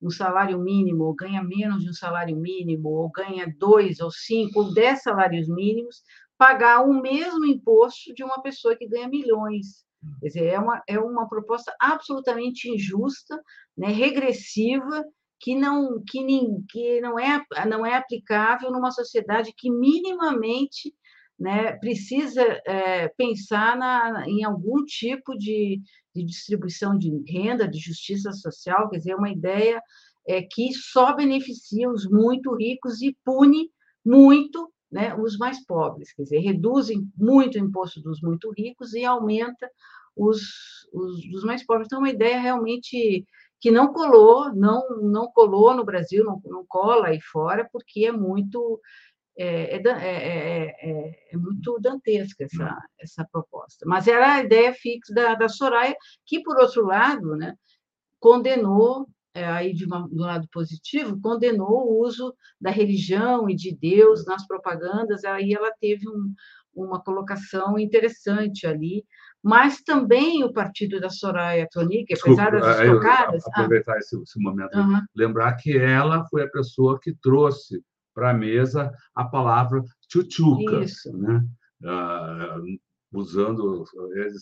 [0.02, 4.62] um salário mínimo, ou ganha menos de um salário mínimo, ou ganha dois, ou cinco,
[4.62, 6.04] ou dez salários mínimos,
[6.38, 9.86] pagar o mesmo imposto de uma pessoa que ganha milhões.
[10.20, 13.42] Quer dizer, é uma, é uma proposta absolutamente injusta,
[13.76, 15.04] né, regressiva,
[15.40, 20.94] que não, que, nem, que não, é, não é aplicável numa sociedade que minimamente
[21.39, 25.80] né, precisa é, pensar na, em algum tipo de,
[26.15, 29.82] de, distribuição de renda, de justiça social, quer dizer, uma ideia
[30.28, 33.69] é, que só beneficia os muito ricos e pune
[34.04, 39.06] muito né, os mais pobres, quer dizer, reduzem muito o imposto dos muito ricos e
[39.06, 39.69] aumenta
[40.15, 40.41] os,
[40.91, 41.88] os dos mais pobres.
[41.88, 43.26] Então, é uma ideia realmente
[43.60, 48.12] que não colou, não, não colou no Brasil, não, não cola aí fora, porque é
[48.12, 48.80] muito
[49.38, 52.88] é é, é, é, é, muito dantesca essa, hum.
[53.00, 53.86] essa proposta.
[53.86, 55.95] Mas era a ideia fixa da, da Soraya,
[56.26, 57.54] que, por outro lado, né,
[58.19, 63.76] condenou, aí de, uma, de um lado positivo, condenou o uso da religião e de
[63.76, 66.34] Deus nas propagandas, aí ela teve um,
[66.73, 69.06] uma colocação interessante ali,
[69.43, 73.47] mas também o partido da Soraya Tronic, apesar das tocadas...
[73.47, 75.02] Aproveitar ah, esse, esse, momento, uh -huh.
[75.15, 77.84] lembrar que ela foi a pessoa que trouxe
[78.17, 81.15] para a mesa a palavra tchutchuca, Isso.
[81.15, 81.47] né?
[81.86, 82.58] Ah,
[83.13, 84.41] usando eles,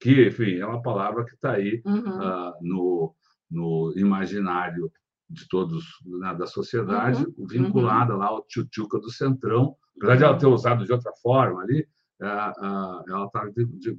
[0.00, 2.22] que, enfim, é uma palavra que está aí uhum.
[2.22, 3.14] ah, no,
[3.50, 4.90] no imaginário
[5.28, 7.46] de todos né, da sociedade, uhum.
[7.46, 8.20] vinculada uhum.
[8.20, 11.86] lá ao tchutchuca do Centrão, apesar de ela ter usado de outra forma ali,
[12.22, 13.44] ah, ela está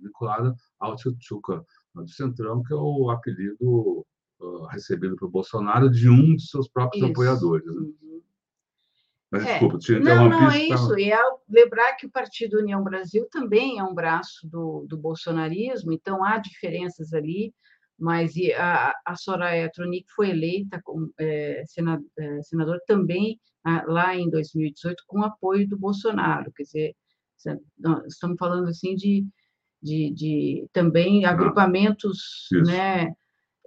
[0.01, 1.63] vinculada ao tchutchuca
[1.93, 4.03] do Centrão, que é o apelido
[4.39, 7.11] uh, recebido pelo Bolsonaro de um de seus próprios isso.
[7.11, 7.65] apoiadores.
[7.65, 7.73] Né?
[7.73, 8.21] Uhum.
[9.29, 9.51] Mas, é.
[9.51, 10.97] desculpa, tinha Não, não, é isso.
[10.97, 11.19] E é
[11.49, 16.37] lembrar que o Partido União Brasil também é um braço do, do bolsonarismo, então há
[16.37, 17.53] diferenças ali,
[17.99, 23.39] mas a, a Soraya Tronic foi eleita como é, é, senador também
[23.85, 26.95] lá em 2018 com apoio do Bolsonaro, quer dizer,
[28.07, 29.25] estamos falando assim de,
[29.81, 33.13] de, de também ah, agrupamentos, né,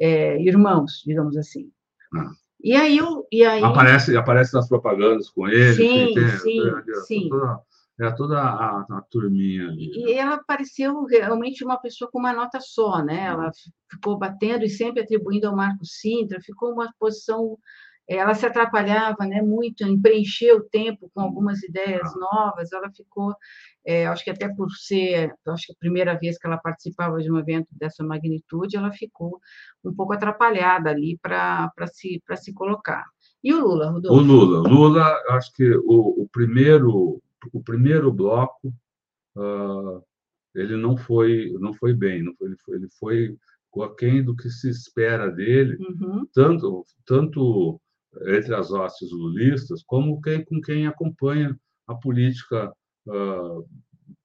[0.01, 1.71] é, irmãos, digamos assim.
[2.15, 2.33] Ah.
[2.63, 5.75] E aí, eu, e aí aparece aparece nas propagandas com ele.
[5.75, 7.29] Sim, tem, sim, é, é, sim.
[7.29, 7.61] Toda,
[8.01, 9.91] é toda a, a turminha ali.
[9.95, 13.27] E ela pareceu realmente uma pessoa com uma nota só, né?
[13.27, 13.51] Ela
[13.91, 17.59] ficou batendo e sempre atribuindo ao Marco Sintra, ficou uma posição
[18.17, 23.33] ela se atrapalhava né, muito em preencher o tempo com algumas ideias novas, ela ficou,
[23.87, 27.31] é, acho que até por ser, acho que a primeira vez que ela participava de
[27.31, 29.41] um evento dessa magnitude, ela ficou
[29.85, 33.05] um pouco atrapalhada ali para se, se colocar.
[33.45, 34.21] E o Lula, Rodolfo?
[34.21, 38.75] O Lula, Lula, acho que o, o primeiro, o primeiro bloco,
[39.37, 40.03] uh,
[40.53, 43.37] ele não foi, não foi bem, não foi, ele foi, ele foi
[43.85, 46.27] aquém do que se espera dele, uhum.
[46.35, 47.81] tanto, tanto
[48.27, 52.73] entre as hostes lulistas, como quem, com quem acompanha a política
[53.07, 53.69] uh,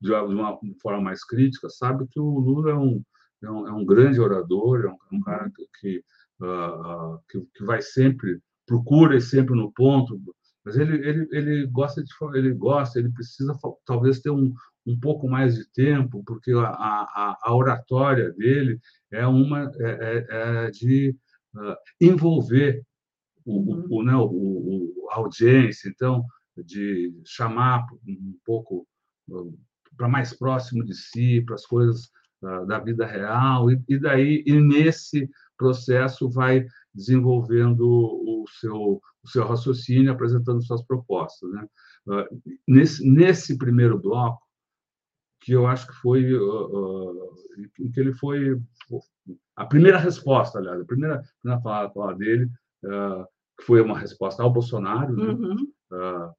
[0.02, 3.04] de uma forma mais crítica, sabe que o Lula é um,
[3.44, 6.04] é um, é um grande orador, é um, é um cara que,
[6.42, 10.20] uh, que, que, vai sempre, procura ir sempre no ponto,
[10.64, 14.52] mas ele, ele, ele gosta de ele gosta, ele precisa talvez ter um,
[14.86, 18.80] um pouco mais de tempo, porque a, a, a oratória dele
[19.12, 21.16] é uma é, é, é de
[21.56, 22.84] uh, envolver
[23.46, 23.88] o, uhum.
[23.90, 26.26] o, né, o, a audiência, então,
[26.58, 28.88] de chamar um pouco
[29.98, 32.10] para mais próximo de si, para as coisas
[32.68, 39.46] da vida real, e, e daí, e nesse processo, vai desenvolvendo o seu, o seu
[39.46, 41.50] raciocínio, apresentando suas propostas.
[41.52, 41.68] Né?
[42.68, 44.46] Nesse, nesse primeiro bloco,
[45.42, 48.60] que eu acho que foi uh, uh, que ele foi
[49.56, 52.46] a primeira resposta, aliás, a primeira, primeira fala, fala dele
[52.84, 53.26] uh,
[53.58, 55.14] que foi uma resposta ao Bolsonaro.
[55.16, 55.26] Né?
[55.26, 55.72] Uhum.
[55.92, 56.34] Uh,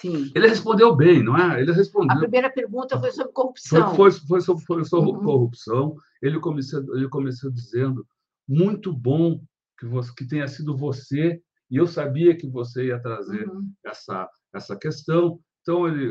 [0.00, 0.30] Sim.
[0.34, 1.60] Ele respondeu bem, não é?
[1.60, 2.14] Ele respondeu.
[2.14, 3.94] A primeira pergunta foi sobre corrupção.
[3.94, 5.24] Foi, foi, foi sobre, foi sobre uhum.
[5.24, 5.96] corrupção.
[6.20, 8.06] Ele começou, ele começou dizendo:
[8.46, 9.40] muito bom
[9.78, 13.70] que, você, que tenha sido você, e eu sabia que você ia trazer uhum.
[13.84, 15.40] essa, essa questão.
[15.62, 16.04] Então, ele,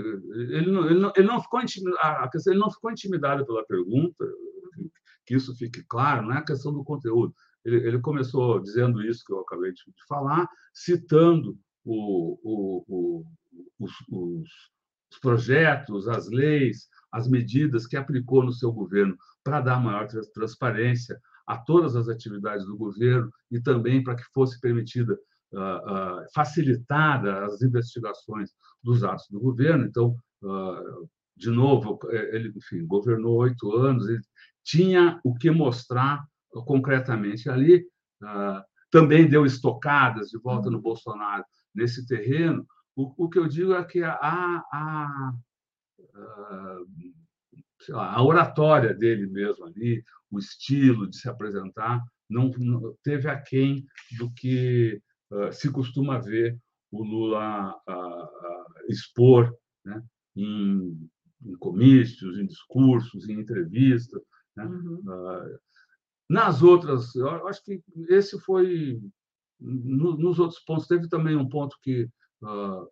[0.57, 4.25] ele, não, ele, não, ele não ficou intimidado, ele não ficou intimidado pela pergunta,
[5.25, 7.33] que isso fique claro, não é a questão do conteúdo.
[7.65, 13.25] Ele, ele começou dizendo isso que eu acabei de falar, citando o, o, o,
[13.79, 14.49] os, os,
[15.11, 21.19] os projetos, as leis, as medidas que aplicou no seu governo para dar maior transparência
[21.45, 25.13] a todas as atividades do governo e também para que fosse permitida
[25.53, 29.85] uh, uh, facilitada as investigações dos atos do governo.
[29.85, 34.21] Então, uh, de novo, ele, enfim, governou oito anos, ele
[34.63, 36.23] tinha o que mostrar
[36.65, 37.85] concretamente ali,
[38.21, 40.83] ah, também deu estocadas de volta no uhum.
[40.83, 42.65] Bolsonaro nesse terreno.
[42.95, 45.33] O, o que eu digo é que a, a, a,
[47.89, 53.85] lá, a oratória dele mesmo ali, o estilo de se apresentar, não, não teve aquém
[54.17, 56.57] do que uh, se costuma ver
[56.91, 59.51] o Lula uh, expor
[59.83, 60.03] né,
[60.35, 61.09] em,
[61.43, 64.21] em, comícios, em discursos, em entrevistas.
[64.55, 64.65] Né?
[64.65, 65.01] Uhum.
[65.03, 65.59] Uh,
[66.29, 69.01] nas outras, eu acho que esse foi.
[69.59, 72.09] nos outros pontos, teve também um ponto que
[72.41, 72.89] uh,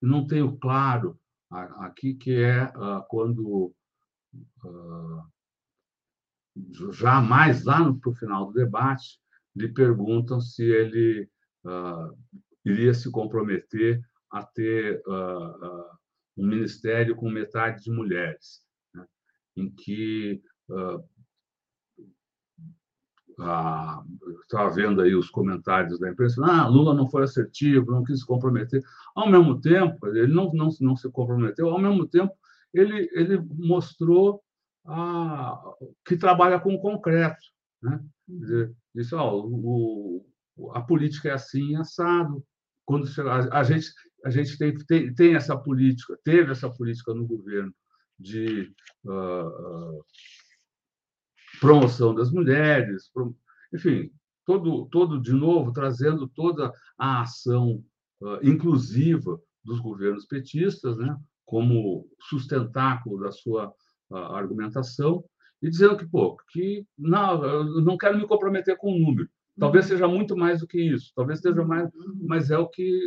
[0.00, 1.18] não tenho claro
[1.50, 3.74] aqui, que é uh, quando,
[4.64, 5.22] uh,
[6.92, 9.20] já mais lá para o final do debate,
[9.54, 11.28] lhe perguntam se ele
[12.64, 15.02] iria se comprometer a ter
[16.36, 18.64] um ministério com metade de mulheres,
[18.94, 19.04] né?
[19.56, 20.98] em que ah,
[24.42, 28.26] estava vendo aí os comentários da imprensa, ah, Lula não foi assertivo, não quis se
[28.26, 28.82] comprometer.
[29.14, 32.32] Ao mesmo tempo, ele não, não, não se comprometeu, ao mesmo tempo,
[32.72, 34.42] ele, ele mostrou
[34.86, 35.60] ah,
[36.04, 37.40] que trabalha com o concreto.
[37.82, 38.00] Né?
[38.28, 40.24] Dizer, disse, o,
[40.72, 42.44] a política é assim, assado.
[42.84, 43.06] Quando
[43.52, 43.86] a, gente,
[44.24, 47.72] a gente tem, tem, tem essa política, teve essa política no governo
[48.18, 48.72] de
[49.04, 50.04] uh,
[51.60, 53.10] promoção das mulheres,
[53.72, 54.10] enfim,
[54.46, 57.84] todo, todo de novo trazendo toda a ação
[58.20, 63.68] uh, inclusiva dos governos petistas, né, como sustentáculo da sua
[64.10, 65.22] uh, argumentação,
[65.62, 69.28] e dizendo que, pô, que não, eu não quero me comprometer com o número.
[69.58, 69.90] Talvez uhum.
[69.90, 72.18] seja muito mais do que isso, talvez seja mais, uhum.
[72.22, 73.06] mas é o que.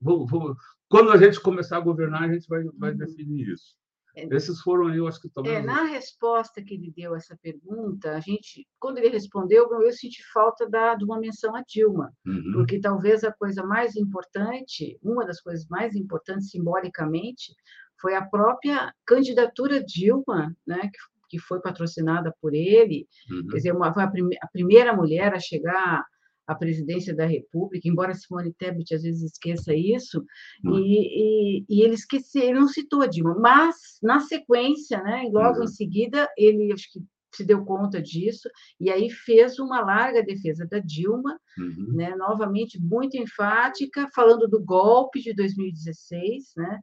[0.00, 0.56] Vou, vou,
[0.88, 3.76] quando a gente começar a governar, a gente vai, vai definir isso.
[4.14, 5.56] É, Esses foram, eu acho que talvez.
[5.56, 9.92] É, na resposta que ele deu a essa pergunta, a gente, quando ele respondeu, eu
[9.92, 12.52] senti falta da, de uma menção a Dilma, uhum.
[12.54, 17.54] porque talvez a coisa mais importante, uma das coisas mais importantes simbolicamente,
[18.00, 20.98] foi a própria candidatura Dilma, né, que,
[21.30, 23.46] que foi patrocinada por ele, uhum.
[23.48, 26.04] quer dizer, uma, foi a, prime, a primeira mulher a chegar
[26.52, 30.24] a presidência da República, embora Simone Tebet às vezes esqueça isso,
[30.64, 30.78] hum.
[30.78, 35.58] e, e, e, ele esqueceu, ele não citou a Dilma, mas na sequência, né, logo
[35.58, 35.64] uhum.
[35.64, 37.00] em seguida, ele acho que
[37.34, 38.46] se deu conta disso
[38.78, 41.94] e aí fez uma larga defesa da Dilma, uhum.
[41.94, 46.78] né, novamente muito enfática, falando do golpe de 2016, né,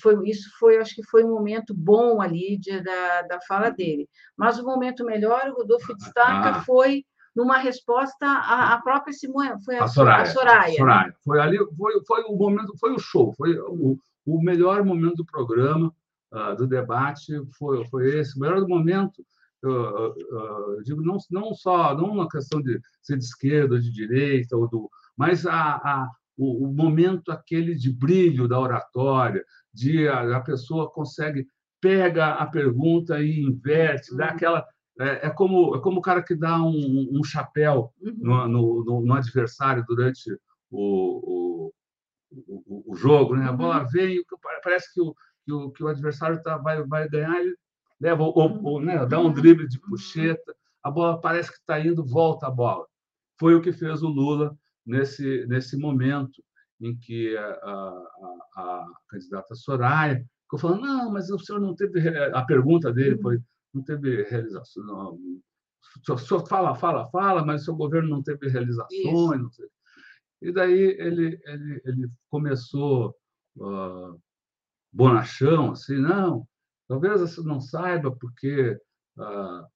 [0.00, 4.08] foi, isso foi, acho que foi um momento bom ali de, da, da fala dele.
[4.36, 6.64] Mas o momento melhor, o Rodolfo destaca, ah.
[6.64, 7.04] foi
[7.34, 10.22] numa resposta à, à própria Simone, foi a, a Soraya.
[10.22, 11.06] A Soraya, Soraya.
[11.08, 11.14] Né?
[11.24, 15.24] Foi ali, foi, foi o momento, foi o show, foi o, o melhor momento do
[15.24, 15.92] programa,
[16.32, 18.36] uh, do debate, foi, foi esse.
[18.36, 19.24] O melhor momento,
[19.62, 23.80] eu, eu, eu, digo, não, não só, não uma questão de ser de esquerda ou
[23.80, 29.44] de direita, ou do, mas a, a o, o, momento aquele de brilho da oratória,
[29.74, 31.46] de a, a pessoa consegue
[31.80, 34.30] pega a pergunta e inverte, dá uhum.
[34.32, 34.66] aquela
[35.00, 38.14] é, é, como, é como o cara que dá um, um chapéu uhum.
[38.18, 40.30] no, no, no, adversário durante
[40.70, 41.72] o, o,
[42.30, 43.34] o, o, jogo.
[43.34, 43.46] Né?
[43.46, 43.88] A bola uhum.
[43.88, 44.22] vem,
[44.62, 47.56] parece que o, que o, que o adversário tá, vai, vai ganhar, ele
[47.98, 52.04] leva, ou, ou né, dá um drible de puxeta, a bola parece que está indo,
[52.04, 52.86] volta a bola.
[53.38, 56.42] Foi o que fez o Lula nesse, nesse momento
[56.78, 58.06] em que a, a,
[58.56, 62.06] a candidata Soraya ficou falando, não, mas o senhor não teve...
[62.34, 63.38] A pergunta dele foi,
[63.72, 64.84] não teve realização.
[64.84, 65.18] Não.
[66.08, 69.42] O senhor fala, fala, fala, mas o seu governo não teve realizações.
[69.42, 69.50] Não
[70.42, 73.14] e daí ele, ele, ele começou
[73.56, 74.18] uh,
[74.92, 76.46] bonachão, assim, não,
[76.88, 78.78] talvez você não saiba porque
[79.18, 79.66] uh,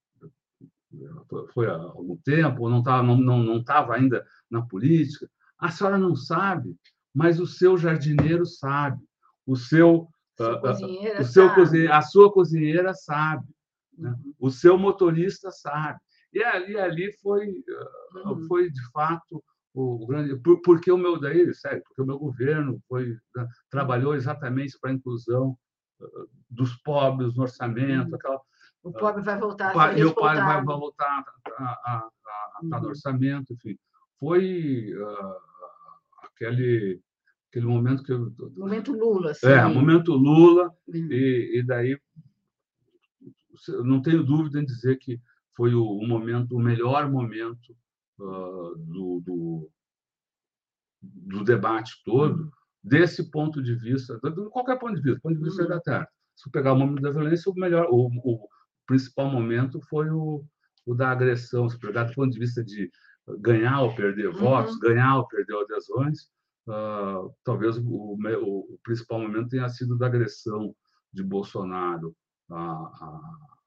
[1.53, 5.29] foi há algum tempo, não estava não, não, não tava ainda na política.
[5.57, 6.75] A senhora não sabe,
[7.13, 9.01] mas o seu jardineiro sabe,
[9.45, 13.45] o seu, uh, o seu cozinheiro, a sua cozinheira sabe.
[13.97, 14.15] Né?
[14.39, 15.99] O seu motorista sabe.
[16.33, 17.63] E ali, ali foi,
[18.25, 18.47] ah, uhum.
[18.47, 19.43] foi de fato
[19.73, 20.35] o grande.
[20.63, 24.93] Porque o meu daí, sério, porque o meu governo foi né, trabalhou exatamente para a
[24.93, 25.57] inclusão
[26.01, 26.05] ah,
[26.49, 28.15] dos pobres no orçamento, uhum.
[28.15, 28.41] aquela.
[28.83, 31.23] O pobre vai voltar a ser E o pobre vai voltar
[31.57, 32.09] a, a, a,
[32.63, 32.89] estar no uhum.
[32.89, 33.75] orçamento, enfim.
[34.19, 35.35] Foi uh,
[36.23, 37.01] aquele
[37.49, 38.33] aquele momento que eu...
[38.57, 39.47] momento Lula sim.
[39.47, 41.07] é momento Lula uhum.
[41.09, 41.97] e, e daí
[43.83, 45.19] não tenho dúvida em dizer que
[45.55, 47.75] foi o, o momento, o melhor momento
[48.19, 49.71] uh, do, do,
[51.01, 52.51] do, debate todo, uhum.
[52.83, 55.69] desse ponto de vista, de qualquer ponto de vista, ponto de vista uhum.
[55.69, 56.07] da Terra.
[56.35, 58.47] Se pegar o momento da violência, o melhor, o, o
[58.85, 60.43] principal momento foi o,
[60.85, 61.69] o, da agressão.
[61.69, 62.91] Se pegar do ponto de vista de
[63.39, 64.35] ganhar ou perder uhum.
[64.35, 66.23] votos, ganhar ou perder adesões,
[66.67, 70.75] uh, talvez o, o, principal momento tenha sido da agressão
[71.13, 72.15] de Bolsonaro
[72.51, 73.21] a, a,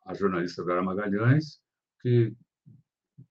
[0.07, 1.61] a jornalista Vera Magalhães,
[2.01, 2.33] que,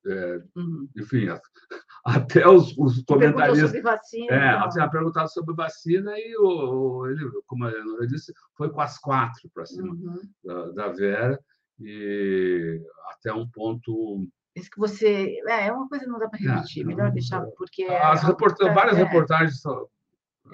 [0.05, 0.87] é, uhum.
[0.97, 1.27] enfim,
[2.05, 3.69] até os, os comentaristas.
[3.69, 8.33] Sobre vacina, é, ela tinha perguntado sobre vacina e o, ele, como a Leonora disse,
[8.55, 10.21] foi com as quatro para cima uhum.
[10.43, 11.39] da, da, Vera,
[11.79, 12.81] e
[13.11, 14.27] até um ponto.
[14.55, 15.39] Isso que você.
[15.47, 17.83] É, é uma coisa que não dá para repetir, é, melhor deixar, porque.
[17.83, 18.73] As é.
[18.73, 19.61] Várias é, reportagens.
[19.61, 19.87] Só,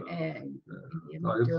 [0.08, 0.44] é, é,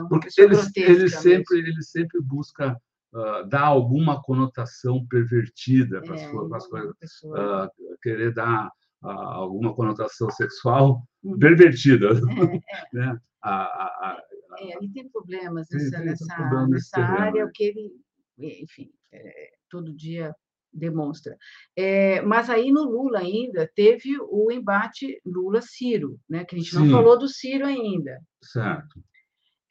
[0.08, 2.76] porque ele, ele, sempre, ele sempre busca
[3.14, 6.94] uh, dar alguma conotação pervertida para é, as coisas,
[7.24, 8.68] uh, querer dar
[9.02, 11.38] uh, alguma conotação sexual uhum.
[11.38, 12.08] pervertida.
[12.08, 12.12] É,
[12.76, 12.86] é.
[12.92, 13.20] né?
[13.40, 14.22] a, a, a,
[14.58, 17.92] é, ele tem problemas nessa, tem, nessa, problema nessa área, o que ele,
[18.38, 20.34] enfim, é, todo dia
[20.72, 21.36] demonstra.
[21.76, 26.44] É, mas aí no Lula ainda teve o embate Lula-Ciro, né?
[26.44, 26.78] que a gente Sim.
[26.78, 28.20] não falou do Ciro ainda.
[28.42, 29.00] Certo.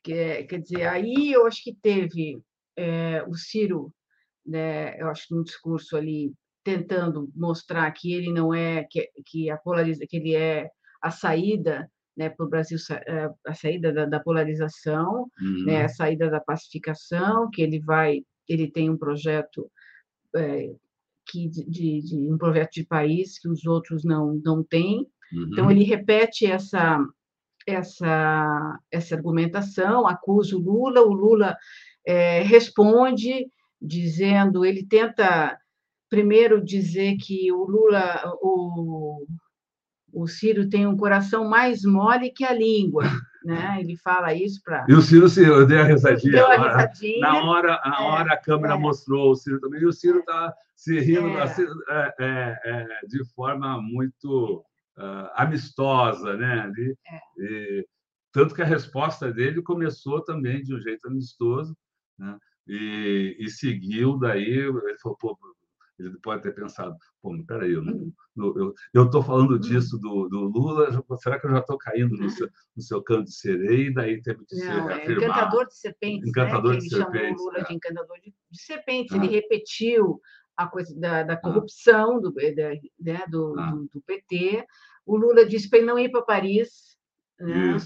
[0.01, 2.41] Que, quer dizer, aí eu acho que teve
[2.77, 3.93] é, o Ciro,
[4.45, 9.49] né, eu acho que no discurso ali tentando mostrar que ele não é que, que
[9.49, 10.69] a polariza, que ele é
[11.01, 15.65] a saída né, para o Brasil eh, a saída da, da polarização, uhum.
[15.65, 19.69] né, a saída da pacificação, que ele vai ele tem um projeto
[20.35, 20.69] é,
[21.25, 25.07] que de, de, um projeto de país que os outros não não têm.
[25.33, 25.49] Uhum.
[25.51, 26.99] Então ele repete essa
[27.65, 31.57] essa essa argumentação, acusa o Lula, o Lula
[32.05, 33.47] é, responde
[33.81, 35.57] dizendo, ele tenta
[36.09, 39.25] primeiro dizer que o Lula, o,
[40.13, 43.03] o Ciro tem um coração mais mole que a língua,
[43.43, 43.77] né?
[43.79, 44.85] Ele fala isso para.
[44.87, 46.33] E o Ciro, sim, eu dei a risadinha.
[46.33, 47.19] Deu a risadinha.
[47.19, 48.77] Na hora, a é, hora a câmera é.
[48.77, 51.41] mostrou o Ciro também, e o Ciro está se rindo é.
[51.41, 54.63] assim, é, é, é, de forma muito
[54.97, 56.71] uh, amistosa, né?
[57.39, 57.85] E,
[58.31, 61.75] tanto que a resposta dele começou também de um jeito amistoso,
[62.17, 62.37] né?
[62.67, 65.37] E, e seguiu daí, ele falou, pô,
[65.99, 67.83] ele pode ter pensado, pô, peraí, eu
[68.93, 69.59] eu estou falando uhum.
[69.59, 73.25] disso do, do, Lula, será que eu já estou caindo no seu, no seu canto
[73.25, 73.87] de sereia?
[73.87, 76.79] E daí teve que Não, é Encantador de serpentes, encantador né?
[76.79, 77.63] de ele serpentes, chamou Lula é.
[77.65, 79.17] de encantador de, de serpentes, ah.
[79.17, 80.19] ele repetiu
[80.57, 81.37] a coisa da, da ah.
[81.37, 83.71] corrupção do, da, né, do, ah.
[83.71, 84.65] do, do, PT,
[85.05, 86.97] o Lula disse para ele não ir para Paris,
[87.39, 87.77] né?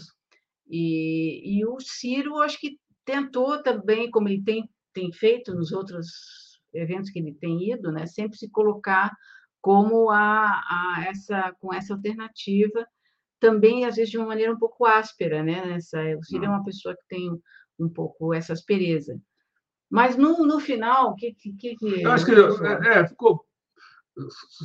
[0.70, 2.78] E, e o Ciro, acho que
[3.08, 8.06] tentou também, como ele tem, tem feito nos outros eventos que ele tem ido, né,
[8.06, 9.16] sempre se colocar
[9.62, 12.86] como a, a essa com essa alternativa,
[13.40, 15.74] também às vezes de uma maneira um pouco áspera, né?
[15.76, 17.30] Essa, o Ciro é uma pessoa que tem
[17.80, 19.20] um pouco essa aspereza.
[19.90, 22.02] Mas no, no final, o que, que, que.
[22.02, 23.46] Eu acho que é, é, ficou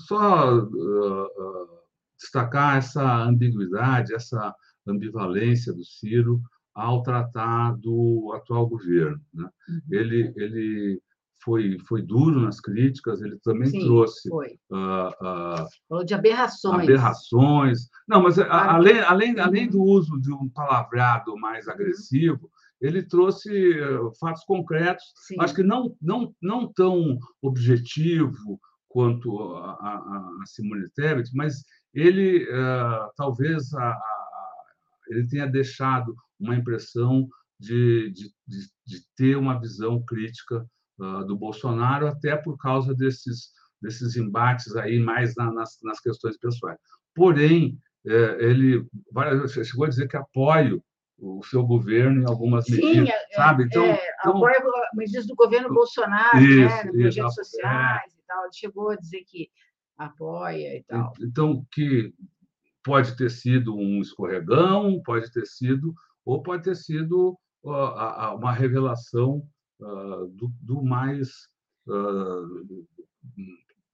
[0.07, 1.79] só uh, uh,
[2.19, 4.55] destacar essa ambiguidade, essa
[4.87, 6.41] ambivalência do Ciro
[6.75, 9.21] ao tratar do atual governo.
[9.33, 9.49] Né?
[9.69, 9.81] Uhum.
[9.91, 11.03] Ele, ele
[11.45, 14.29] foi, foi duro nas críticas, ele também Sim, trouxe.
[14.29, 14.59] Foi.
[14.71, 16.85] Uh, uh, Falou de aberrações.
[16.85, 17.89] Aberrações.
[18.09, 21.73] Não, mas a, além, além, além do uso de um palavreado mais uhum.
[21.73, 22.51] agressivo,
[22.81, 23.51] ele trouxe
[23.81, 25.37] uh, fatos concretos, Sim.
[25.39, 31.63] acho que não, não, não tão objetivo quanto a, a, a Simone Tebet, mas
[31.95, 33.99] ele uh, talvez a,
[35.09, 37.29] ele tenha deixado uma impressão
[37.59, 40.67] de, de, de, de ter uma visão crítica
[40.99, 46.37] uh, do Bolsonaro, até por causa desses, desses embates aí mais na, nas, nas questões
[46.37, 46.79] pessoais.
[47.15, 48.85] Porém, é, ele
[49.49, 50.77] chegou a dizer que apoia
[51.19, 53.65] o seu governo em algumas Sim, medidas, é, sabe?
[53.65, 54.61] Então, é, então, apoia
[54.95, 57.31] medidas do governo Bolsonaro, né, isso, né, nas redes é.
[57.31, 58.43] sociais e tal.
[58.45, 59.49] Ele chegou a dizer que
[59.97, 61.13] apoia e tal.
[61.21, 62.13] Então, que
[62.83, 69.47] pode ter sido um escorregão, pode ter sido, ou pode ter sido uma revelação
[69.81, 71.29] uh, do, do, mais
[71.87, 72.87] uh,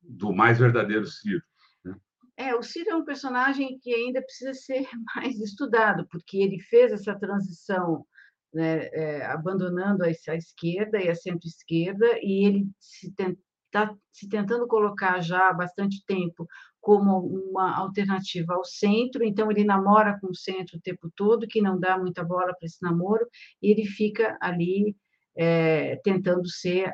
[0.02, 1.42] do mais verdadeiro Ciro.
[1.84, 1.94] Né?
[2.36, 6.92] É, o Ciro é um personagem que ainda precisa ser mais estudado, porque ele fez
[6.92, 8.06] essa transição
[8.52, 14.66] né, é, abandonando a, a, esquerda e a centro-esquerda, e ele se está se tentando
[14.66, 16.48] colocar já há bastante tempo
[16.88, 21.60] como uma alternativa ao centro, então ele namora com o centro o tempo todo, que
[21.60, 23.26] não dá muita bola para esse namoro,
[23.62, 24.96] e ele fica ali
[25.36, 26.90] é, tentando ser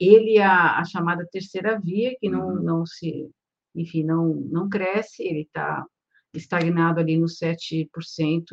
[0.00, 2.62] ele a, a, chamada terceira via, que não, uhum.
[2.64, 3.30] não se,
[3.76, 5.86] enfim, não, não cresce, ele está
[6.34, 7.86] estagnado ali nos 7%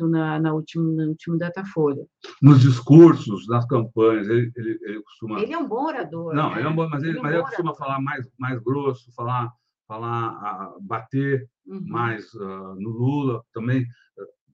[0.08, 2.06] na, na última, no último Datafolha.
[2.40, 5.40] Nos discursos, nas campanhas, ele, ele, ele costuma...
[5.40, 6.32] Ele é um bom orador.
[6.32, 6.60] Não, né?
[6.60, 8.62] ele é um bom, mas ele, ele, é um mas ele costuma falar mais, mais
[8.62, 9.52] grosso, falar,
[9.86, 11.80] falar bater uhum.
[11.86, 13.86] mais uh, no Lula, também,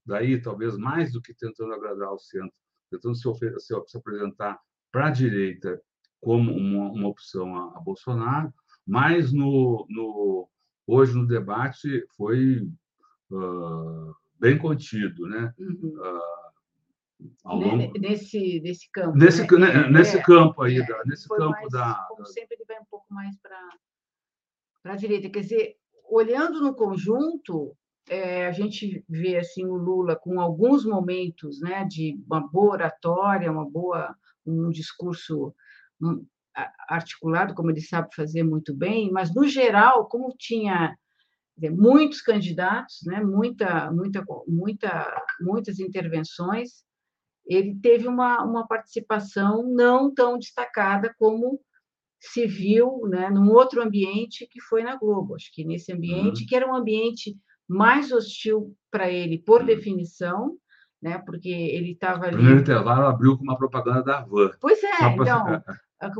[0.04, 2.52] daí talvez mais do que tentando agradar o centro,
[2.90, 3.28] tentando se,
[3.58, 4.58] se, se apresentar
[4.90, 5.80] para a direita
[6.20, 8.52] como uma, uma opção a, a Bolsonaro,
[8.86, 10.48] mas no, no,
[10.86, 12.62] hoje no debate foi
[13.30, 15.52] uh, bem contido, né?
[15.58, 15.94] Uhum.
[15.98, 16.42] Uh,
[17.44, 17.98] longo...
[17.98, 19.88] nesse nesse campo nesse né?
[19.88, 22.84] nesse é, campo aí é, da, nesse campo mais, da como sempre ele vai um
[22.90, 23.58] pouco mais para
[24.82, 25.30] para a direita.
[25.30, 25.76] Quer dizer
[26.08, 27.76] olhando no conjunto
[28.08, 33.50] é, a gente vê assim o Lula com alguns momentos né de uma boa oratória
[33.50, 34.14] uma boa
[34.44, 35.54] um discurso
[36.02, 36.26] hum,
[36.88, 40.94] articulado como ele sabe fazer muito bem mas no geral como tinha
[41.70, 46.84] muitos candidatos, né, muita, muita, muita, muitas intervenções,
[47.46, 51.60] ele teve uma, uma participação não tão destacada como
[52.22, 55.34] se viu né, num outro ambiente que foi na Globo.
[55.34, 56.46] Acho que nesse ambiente, uhum.
[56.46, 57.36] que era um ambiente
[57.68, 59.66] mais hostil para ele, por uhum.
[59.66, 60.56] definição,
[61.02, 62.36] né, porque ele estava ali.
[62.36, 64.52] Primeiro intervalo abriu com uma propaganda da Van.
[64.60, 65.46] Pois é, então,
[66.00, 66.10] a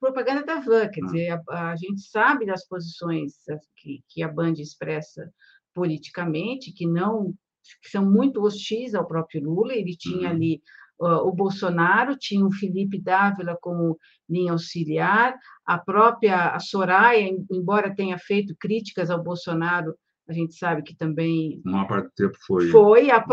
[0.00, 1.06] propaganda da van, quer ah.
[1.06, 3.34] dizer, a, a, gente sabe das posições
[3.76, 5.30] que, que a Band expressa
[5.74, 7.34] politicamente, que não
[7.82, 9.74] que são muito hostis ao próprio Lula.
[9.74, 10.34] Ele tinha uhum.
[10.34, 10.62] ali
[11.00, 13.98] o Bolsonaro, tinha o Felipe Dávila como
[14.28, 15.34] linha auxiliar,
[15.64, 19.94] a própria Soraya, embora tenha feito críticas ao Bolsonaro,
[20.28, 21.60] a gente sabe que também.
[21.64, 22.68] Uma parte do tempo foi.
[22.68, 23.24] Foi a,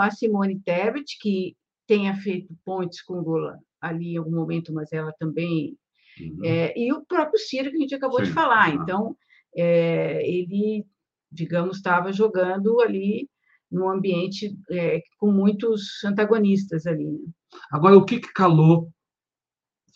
[0.00, 1.56] a Simone Tebet, que
[1.86, 5.76] tenha feito pontes com Lula ali em algum momento, mas ela também
[6.20, 6.44] Uhum.
[6.44, 8.26] É, e o próprio Ciro, que a gente acabou Sim.
[8.26, 8.74] de falar.
[8.74, 9.16] Então,
[9.56, 10.84] é, ele,
[11.30, 13.28] digamos, estava jogando ali
[13.70, 17.04] num ambiente é, com muitos antagonistas ali.
[17.04, 17.26] Né?
[17.70, 18.92] Agora, o que, que calou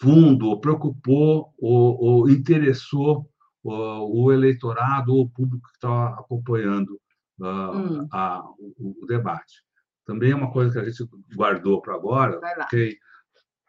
[0.00, 3.28] fundo, ou preocupou, ou, ou interessou
[3.62, 7.00] o, o eleitorado ou o público que está acompanhando
[7.40, 8.08] uh, hum.
[8.12, 9.62] a, o, o, debate?
[10.06, 12.96] Também é uma coisa que a gente guardou para agora, okay,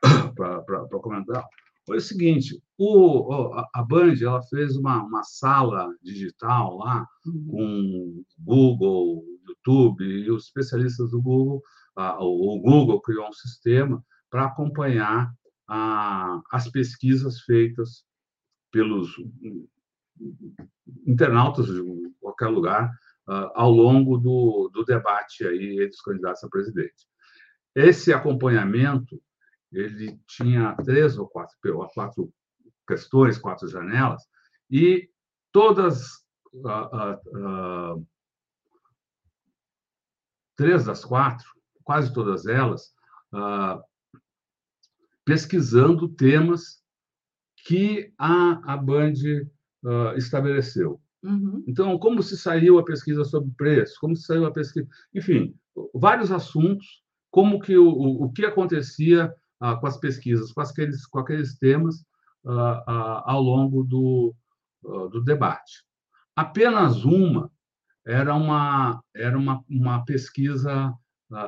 [0.35, 1.45] para comentar.
[1.85, 7.47] Foi o seguinte: o, a Band ela fez uma, uma sala digital lá uhum.
[7.47, 9.23] com Google,
[9.65, 11.61] YouTube e os especialistas do Google.
[12.19, 15.33] o Google criou um sistema para acompanhar
[15.67, 18.03] a, as pesquisas feitas
[18.71, 19.09] pelos
[21.05, 21.81] internautas de
[22.19, 22.91] qualquer lugar
[23.53, 27.07] ao longo do, do debate aí entre os candidatos a presidente.
[27.75, 29.21] Esse acompanhamento
[29.71, 31.55] ele tinha três ou quatro,
[31.93, 32.33] quatro
[32.87, 34.23] questões, quatro janelas,
[34.69, 35.09] e
[35.51, 36.07] todas,
[36.53, 38.07] uh, uh, uh,
[40.59, 41.47] três das quatro,
[41.85, 42.93] quase todas elas,
[45.23, 46.83] pesquisando temas
[47.65, 49.13] que a, a Band
[50.17, 50.99] estabeleceu.
[51.23, 51.63] Uhum.
[51.65, 54.85] Então, como se saiu a pesquisa sobre preço, como se saiu a pesquisa,
[55.15, 55.55] enfim,
[55.93, 61.19] vários assuntos, como que o, o que acontecia ah, com as pesquisas, com aqueles, com
[61.19, 62.03] aqueles temas
[62.45, 64.35] ah, ah, ao longo do,
[64.83, 65.85] do debate.
[66.35, 67.49] Apenas uma
[68.05, 70.93] era uma, era uma, uma pesquisa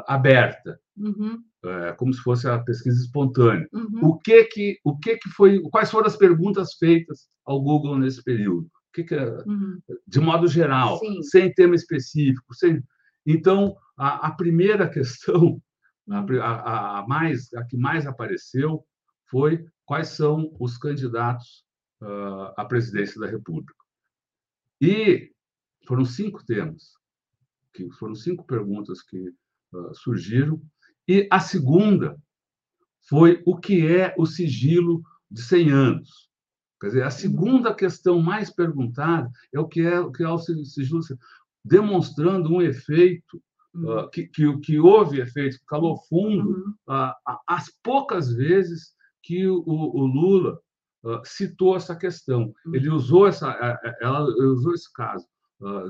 [0.08, 1.42] aberta, uhum.
[1.66, 3.68] é, como se fosse a pesquisa espontânea.
[3.74, 4.10] Uhum.
[4.10, 5.60] O que que o que que foi?
[5.72, 8.66] Quais foram as perguntas feitas ao Google nesse período?
[8.66, 9.80] O que, que é, uhum.
[10.08, 11.24] de modo geral, Sim.
[11.24, 12.84] sem tema específico, sem.
[13.26, 15.62] Então a, a primeira questão
[16.10, 18.86] a, a, mais, a que mais apareceu
[19.30, 21.64] foi quais são os candidatos
[22.02, 23.74] uh, à presidência da República.
[24.82, 25.32] E
[25.86, 26.94] foram cinco temas,
[27.74, 29.34] que foram cinco perguntas que
[29.74, 30.62] uh, surgiram.
[31.08, 32.18] E a segunda
[33.08, 36.30] foi o que é o sigilo de 100 anos.
[36.80, 40.38] Quer dizer, a segunda questão mais perguntada é o que é o que é o
[40.38, 41.02] sigilo,
[41.64, 43.42] demonstrando um efeito
[43.76, 46.74] uh, que, que, que, houve efeito calor fundo uhum.
[46.90, 47.14] uh,
[47.48, 50.60] as poucas vezes que o, o Lula
[51.04, 52.54] uh, citou essa questão.
[52.66, 52.76] Uhum.
[52.76, 55.28] Ele usou essa, ela usou esse caso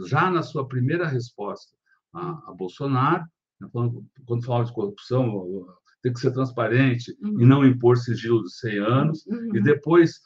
[0.08, 1.76] já na sua primeira resposta
[2.14, 3.24] a, a Bolsonaro,
[3.60, 5.66] né, quando, quando falava de corrupção,
[6.02, 7.42] tem que ser transparente uhum.
[7.42, 9.64] e não impor sigilo de 100 anos, e uhum.
[9.64, 10.20] depois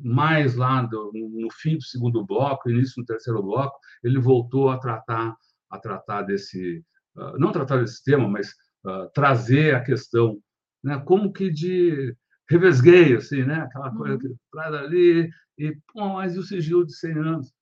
[0.00, 4.78] mais lá do, no fim do segundo bloco, início do terceiro bloco, ele voltou a
[4.78, 5.34] tratar
[5.68, 6.84] a tratar desse,
[7.16, 8.50] uh, não tratar desse tema, mas
[8.84, 10.38] uh, trazer a questão,
[10.82, 12.14] né, como que de
[12.48, 14.20] revesgueio, assim, né, aquela coisa uhum.
[14.20, 15.28] que traz ali,
[15.58, 17.52] e, pô, mas e o sigilo de 100 anos?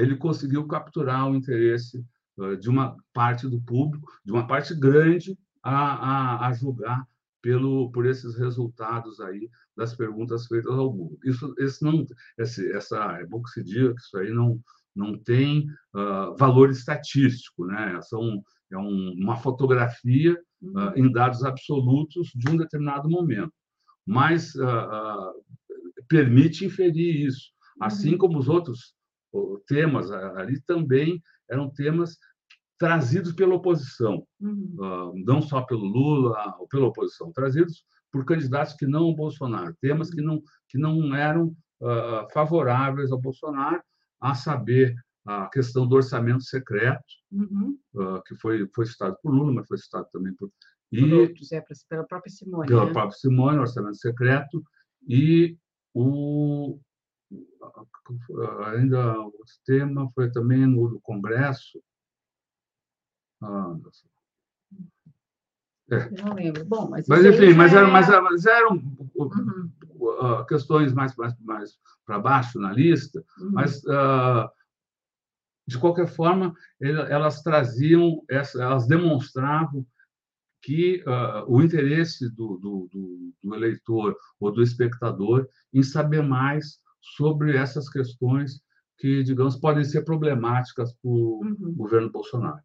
[0.00, 2.04] Ele conseguiu capturar o interesse
[2.38, 7.06] uh, de uma parte do público, de uma parte grande, a, a, a julgar
[7.42, 11.18] pelo por esses resultados aí das perguntas feitas ao Google.
[11.24, 12.06] Isso, esse não,
[12.38, 14.60] esse, essa é bom que se diga que isso aí não
[14.94, 18.00] não tem uh, valor estatístico, né?
[18.02, 18.42] São,
[18.72, 23.52] é um, uma fotografia uh, em dados absolutos de um determinado momento,
[24.04, 25.32] mas uh,
[26.08, 28.18] permite inferir isso, assim uhum.
[28.18, 28.94] como os outros
[29.66, 32.16] temas ali também eram temas
[32.78, 35.12] trazidos pela oposição, uhum.
[35.24, 40.10] não só pelo Lula ou pela oposição, trazidos por candidatos que não o Bolsonaro, temas
[40.10, 41.54] que não que não eram
[42.32, 43.82] favoráveis ao Bolsonaro
[44.20, 47.78] a saber a questão do orçamento secreto, uhum.
[47.94, 50.50] uh, que foi, foi citado por Lula, mas foi citado também por.
[50.92, 52.66] E, por outros, é, pela própria Simone.
[52.66, 52.92] Pela né?
[52.92, 54.62] própria Simone, orçamento secreto,
[55.08, 55.56] e
[55.94, 56.80] o.
[58.72, 61.82] Ainda o tema foi também no Congresso.
[63.42, 63.76] Ah,
[65.90, 66.08] é.
[66.22, 66.64] Não lembro.
[66.64, 68.76] Bom, mas, mas enfim, mas, era, mas, mas eram
[69.14, 69.70] uhum.
[69.96, 73.50] uh, questões mais, mais, mais para baixo na lista, uhum.
[73.52, 74.48] mas, uh,
[75.66, 79.86] de qualquer forma, elas traziam, elas demonstravam
[80.62, 86.78] que uh, o interesse do, do, do, do, eleitor ou do espectador em saber mais
[87.00, 88.60] sobre essas questões
[88.98, 91.74] que, digamos, podem ser problemáticas para o uhum.
[91.74, 92.60] governo Bolsonaro.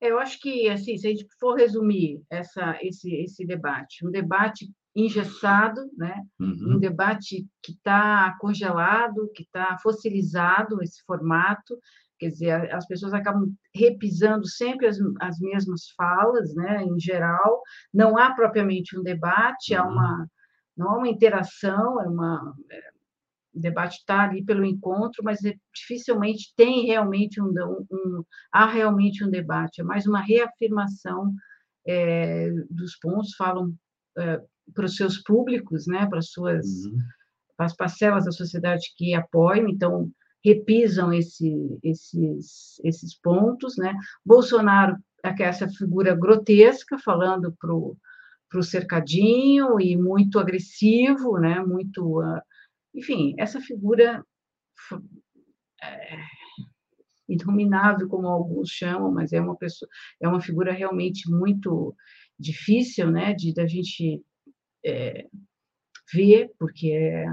[0.00, 4.68] Eu acho que, assim, se a gente for resumir essa, esse, esse debate, um debate
[4.94, 6.22] engessado, né?
[6.40, 6.74] Uhum.
[6.74, 11.78] um debate que está congelado, que está fossilizado, esse formato,
[12.18, 17.62] quer dizer, as pessoas acabam repisando sempre as, as mesmas falas, né, em geral,
[17.92, 19.92] não há propriamente um debate, há uhum.
[19.92, 20.30] uma,
[20.76, 22.90] não há uma interação, é uma, é,
[23.54, 27.52] o debate está ali pelo encontro, mas é, dificilmente tem realmente um,
[27.90, 31.32] um, há realmente um debate, é mais uma reafirmação
[31.86, 33.74] é, dos pontos, falam
[34.18, 34.40] é,
[34.74, 36.98] para os seus públicos, né, para as suas uhum.
[37.56, 40.10] para as parcelas da sociedade que apoiam, então
[40.44, 43.94] repisam esse, esses, esses pontos, né?
[44.24, 51.60] Bolsonaro é essa figura grotesca, falando para o cercadinho e muito agressivo, né?
[51.60, 52.40] Muito, uh,
[52.94, 54.24] enfim, essa figura
[55.82, 56.18] é,
[58.08, 59.88] como alguns chamam, mas é uma pessoa,
[60.20, 61.94] é uma figura realmente muito
[62.38, 63.32] difícil, né?
[63.34, 64.22] De da gente
[64.84, 65.26] é,
[66.12, 67.24] ver, porque é,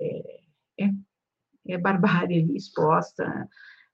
[0.00, 0.90] é, é,
[1.68, 3.48] é barbárie exposta,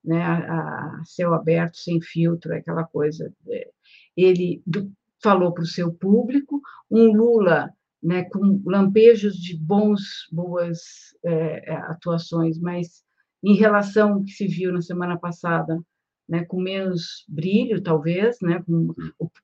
[0.05, 3.33] né, a, a, céu aberto, sem filtro, aquela coisa.
[3.49, 3.71] É,
[4.17, 4.91] ele do,
[5.23, 7.73] falou para o seu público, um Lula
[8.03, 10.79] né, com lampejos de bons, boas
[11.25, 13.03] é, é, atuações, mas
[13.43, 15.81] em relação ao que se viu na semana passada,
[16.29, 18.95] né, com menos brilho, talvez, né, com,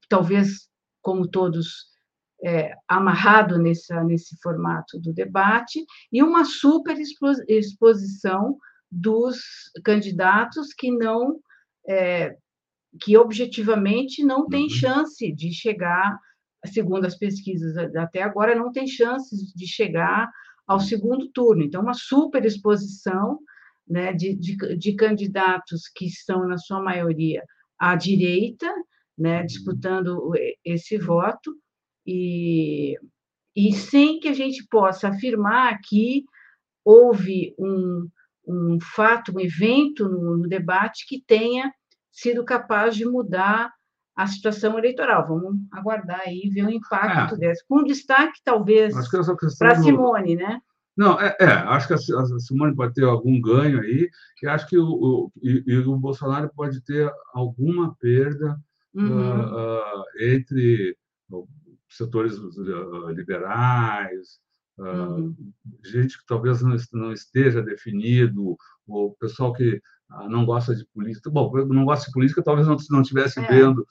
[0.08, 0.68] talvez,
[1.00, 1.86] como todos
[2.44, 6.96] é, amarrado nessa, nesse formato do debate, e uma super
[7.48, 8.58] exposição
[8.90, 9.38] dos
[9.84, 11.40] candidatos que não,
[11.88, 12.36] é,
[13.00, 14.70] que objetivamente não tem uhum.
[14.70, 16.18] chance de chegar,
[16.66, 20.30] segundo as pesquisas até agora, não tem chances de chegar
[20.66, 21.62] ao segundo turno.
[21.62, 23.38] Então, uma super exposição
[23.86, 27.42] né, de, de, de candidatos que estão, na sua maioria,
[27.78, 28.70] à direita,
[29.16, 29.46] né, uhum.
[29.46, 30.32] disputando
[30.64, 31.54] esse voto,
[32.06, 32.98] e,
[33.54, 36.24] e sem que a gente possa afirmar que
[36.84, 38.08] houve um,
[38.46, 41.72] um fato, um evento no, no debate que tenha
[42.12, 43.72] sido capaz de mudar
[44.16, 45.26] a situação eleitoral.
[45.26, 47.38] Vamos aguardar aí ver o impacto é.
[47.38, 47.66] desse.
[47.66, 48.94] Com destaque, talvez,
[49.58, 50.60] para Simone, né?
[50.96, 51.98] Não, é, é, acho que a,
[52.38, 54.08] Simone pode ter algum ganho aí,
[54.42, 58.56] e acho que o, o, e, e o Bolsonaro pode ter alguma perda
[58.94, 59.40] uhum.
[59.40, 60.96] uh, uh, entre
[61.88, 64.38] setores uh, liberais,
[64.78, 65.36] uh, uhum.
[65.84, 68.56] gente que talvez não, não esteja definido,
[68.86, 69.80] o pessoal que
[70.28, 71.30] não gosta de política.
[71.30, 73.46] Bom, não gosta de política, talvez não, não estivesse é.
[73.46, 73.86] vendo,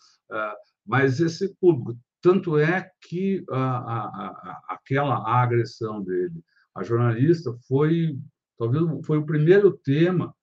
[0.85, 1.99] mas esse público.
[2.21, 6.41] Tanto é que a, a, a, aquela agressão dele
[6.75, 8.17] a jornalista foi
[8.57, 10.33] talvez foi o primeiro tema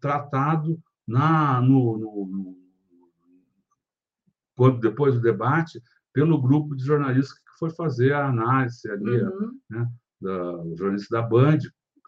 [0.00, 2.56] tratado na no, no,
[4.56, 5.80] no, depois do debate
[6.12, 9.60] pelo grupo de jornalistas que foi fazer a análise ali, uhum.
[9.68, 9.88] né,
[10.20, 11.58] da, jornalista da Band,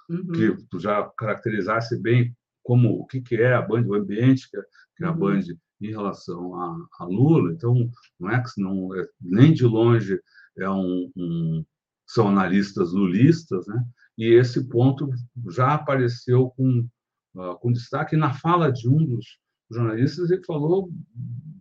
[0.09, 0.27] uhum.
[0.29, 2.35] que tu já caracterizasse bem
[2.67, 4.63] como o que, que é a Band, o ambiente que é,
[4.97, 5.19] que é a uhum.
[5.19, 5.43] Band
[5.81, 7.53] em relação a, a, Lula.
[7.53, 7.89] Então,
[8.19, 10.21] não é que não é, nem de longe
[10.59, 11.65] é um, um,
[12.07, 13.85] são analistas lulistas, né?
[14.19, 15.09] E esse ponto
[15.51, 16.89] já apareceu com,
[17.37, 19.39] uh, com destaque na fala de um dos
[19.71, 20.91] jornalistas ele falou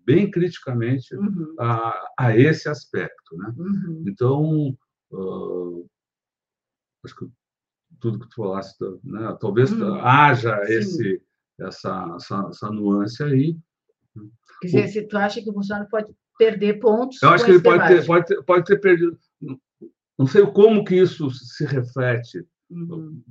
[0.06, 1.56] bem criticamente uhum.
[1.60, 3.38] a, a, esse aspecto.
[3.38, 3.54] Né?
[3.58, 4.04] Uhum.
[4.08, 4.78] Então,
[5.12, 5.90] uh,
[7.04, 7.26] acho que
[8.00, 9.38] tudo que tu falaste, né?
[9.40, 9.96] talvez uhum.
[9.96, 11.22] haja esse,
[11.60, 13.58] essa, essa, essa, nuance aí.
[14.62, 17.22] Quer dizer, o, se tu acha que o Bolsonaro pode perder pontos.
[17.22, 19.18] Eu acho que ele pode ter, pode, ter, pode ter perdido.
[20.18, 23.22] Não sei como que isso se reflete uhum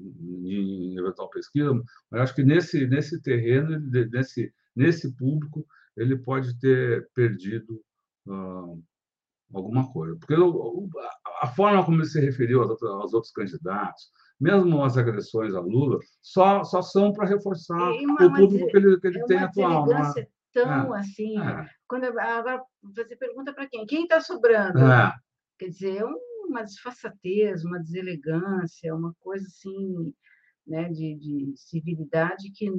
[0.00, 1.72] em eventual pesquisa,
[2.10, 3.78] mas acho que nesse, nesse terreno,
[4.10, 5.66] nesse, nesse público,
[5.96, 7.82] ele pode ter perdido
[8.26, 8.82] uh,
[9.52, 10.16] alguma coisa.
[10.16, 10.34] Porque
[11.42, 15.60] a forma como ele se referiu aos outros, aos outros candidatos, mesmo as agressões a
[15.60, 19.38] Lula, só, só são para reforçar uma, o público que ele, que ele é tem
[19.38, 19.84] atual.
[19.84, 20.26] Uma é?
[20.52, 21.38] tão é, assim.
[21.38, 21.68] É.
[21.86, 23.86] Quando, agora você pergunta para quem?
[23.86, 24.80] Quem está sobrando?
[24.80, 25.14] É.
[25.58, 30.12] Quer dizer, um uma desfaçatez, uma deselegância, uma coisa assim,
[30.66, 32.70] né, de, de civilidade que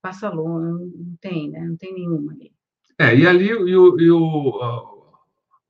[0.00, 1.60] passa longe, não tem, né?
[1.60, 2.52] Não tem nenhuma ali.
[2.98, 4.97] É, e ali e o, e o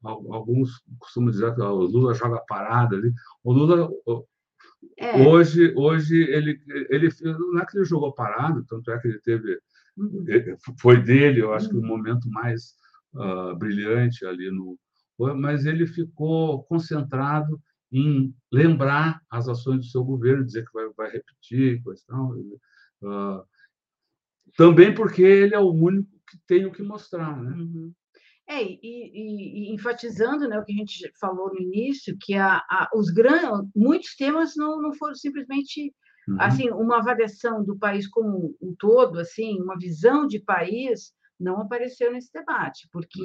[0.05, 3.13] alguns costumam dizer que o Lula joga parada ali.
[3.43, 3.91] O Lula
[4.99, 5.27] é.
[5.27, 9.59] hoje, hoje ele, ele não é que ele jogou parado, tanto é que ele teve
[10.81, 11.87] foi dele, eu acho que o uhum.
[11.87, 12.75] momento mais
[13.15, 14.79] uh, brilhante ali no
[15.37, 21.11] mas ele ficou concentrado em lembrar as ações do seu governo, dizer que vai, vai
[21.11, 22.31] repetir, questão.
[23.03, 23.43] Uh,
[24.57, 27.51] também porque ele é o único que tem o que mostrar, né?
[27.51, 27.93] Uhum.
[28.51, 32.57] É, e, e, e, enfatizando né, o que a gente falou no início, que a,
[32.57, 35.93] a, os grandes, muitos temas não, não foram simplesmente
[36.27, 36.37] uhum.
[36.41, 42.11] assim, uma avaliação do país como um todo, assim, uma visão de país não apareceu
[42.11, 43.21] nesse debate, porque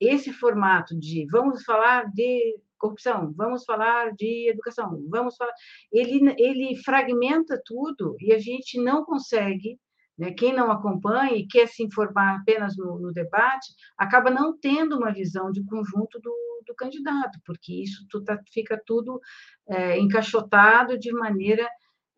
[0.00, 5.52] esse formato de vamos falar de corrupção, vamos falar de educação, vamos falar,
[5.92, 9.78] ele ele fragmenta tudo e a gente não consegue
[10.18, 10.32] né?
[10.32, 15.12] Quem não acompanha e quer se informar apenas no, no, debate, acaba não tendo uma
[15.12, 19.20] visão de conjunto do, do candidato, porque isso tu tá, fica tudo
[19.68, 21.68] é, encaixotado de maneira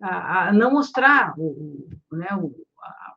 [0.00, 2.52] a, a não mostrar o, o, né, o,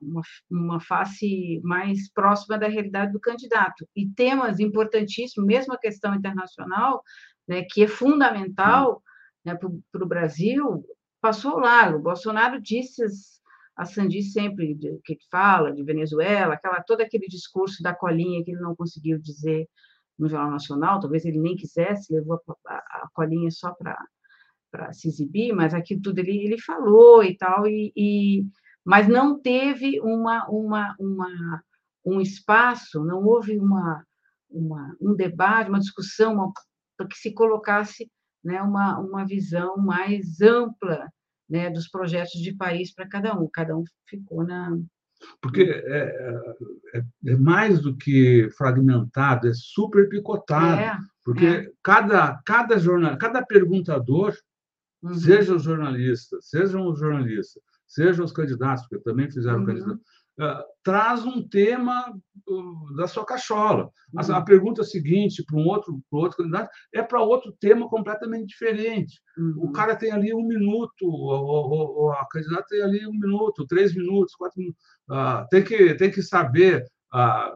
[0.01, 3.87] uma, uma face mais próxima da realidade do candidato.
[3.95, 7.03] E temas importantíssimos, mesmo a questão internacional,
[7.47, 9.01] né, que é fundamental
[9.43, 10.85] né, para o Brasil,
[11.21, 11.89] passou lá.
[11.89, 13.36] O Bolsonaro disse as,
[13.77, 18.51] a Sandi sempre de, que fala de Venezuela, aquela todo aquele discurso da colinha que
[18.51, 19.69] ele não conseguiu dizer
[20.17, 25.07] no Jornal Nacional, talvez ele nem quisesse, levou a, a, a colinha só para se
[25.07, 28.45] exibir, mas aquilo tudo ele, ele falou e tal, e, e,
[28.83, 31.63] mas não teve uma, uma, uma,
[32.03, 34.03] um espaço, não houve uma,
[34.49, 36.51] uma, um debate, uma discussão
[36.97, 38.11] para que se colocasse
[38.43, 41.07] né, uma, uma visão mais ampla
[41.49, 43.47] né, dos projetos de país para cada um.
[43.51, 44.77] Cada um ficou na.
[45.41, 46.33] Porque é,
[46.93, 50.79] é, é mais do que fragmentado, é super picotado.
[50.79, 51.71] É, porque é.
[51.83, 54.35] cada, cada, jornal, cada perguntador,
[55.01, 55.15] uhum.
[55.15, 59.65] seja o jornalista, sejam os jornalistas, sejam os candidatos, porque também fizeram uhum.
[59.65, 59.99] candidato,
[60.39, 62.13] uh, traz um tema
[62.47, 63.89] uh, da sua cachola.
[64.13, 64.33] Uhum.
[64.33, 68.47] A, a, pergunta seguinte para um outro, para outro candidato é para outro tema completamente
[68.47, 69.19] diferente.
[69.37, 69.71] O uhum.
[69.71, 74.35] cara tem ali um minuto, ou, ou, a candidata tem ali um minuto, três minutos,
[74.35, 74.81] quatro minutos.
[75.09, 76.85] Uh, tem, que, tem que saber,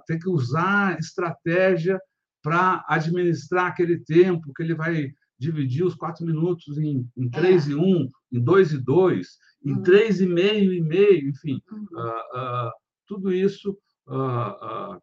[0.08, 2.00] tem que usar estratégia
[2.42, 5.12] para administrar aquele tempo que ele vai
[5.42, 7.72] dividir os quatro minutos em, em três é.
[7.72, 9.82] e um, em dois e dois, em uhum.
[9.82, 12.72] três e meio e meio, enfim, uh, uh,
[13.08, 13.76] tudo isso
[14.08, 15.02] uh,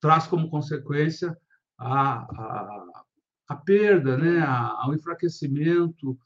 [0.00, 1.36] traz como consequência
[1.78, 2.84] a, a,
[3.48, 6.18] a perda, né, a, o enfraquecimento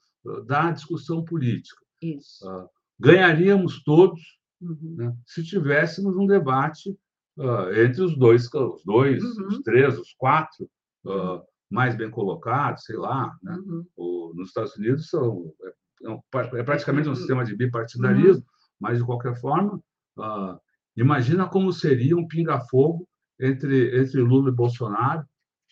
[0.47, 1.83] da discussão política.
[2.99, 4.20] ganharíamos todos
[4.61, 4.95] uhum.
[4.97, 6.97] né, se tivéssemos um debate
[7.85, 9.62] entre os dois, os dois, os uhum.
[9.62, 10.68] três, os quatro
[11.05, 13.33] uhum mais bem colocados, sei lá.
[13.43, 13.55] Né?
[13.55, 13.87] Uhum.
[13.97, 18.45] O, nos Estados Unidos são, é, é, praticamente um sistema de bipartidarismo, uhum.
[18.81, 19.81] mas, de qualquer forma,
[20.18, 20.59] uh,
[20.97, 23.07] imagina como seria um pinga-fogo
[23.39, 25.25] entre, entre Lula e Bolsonaro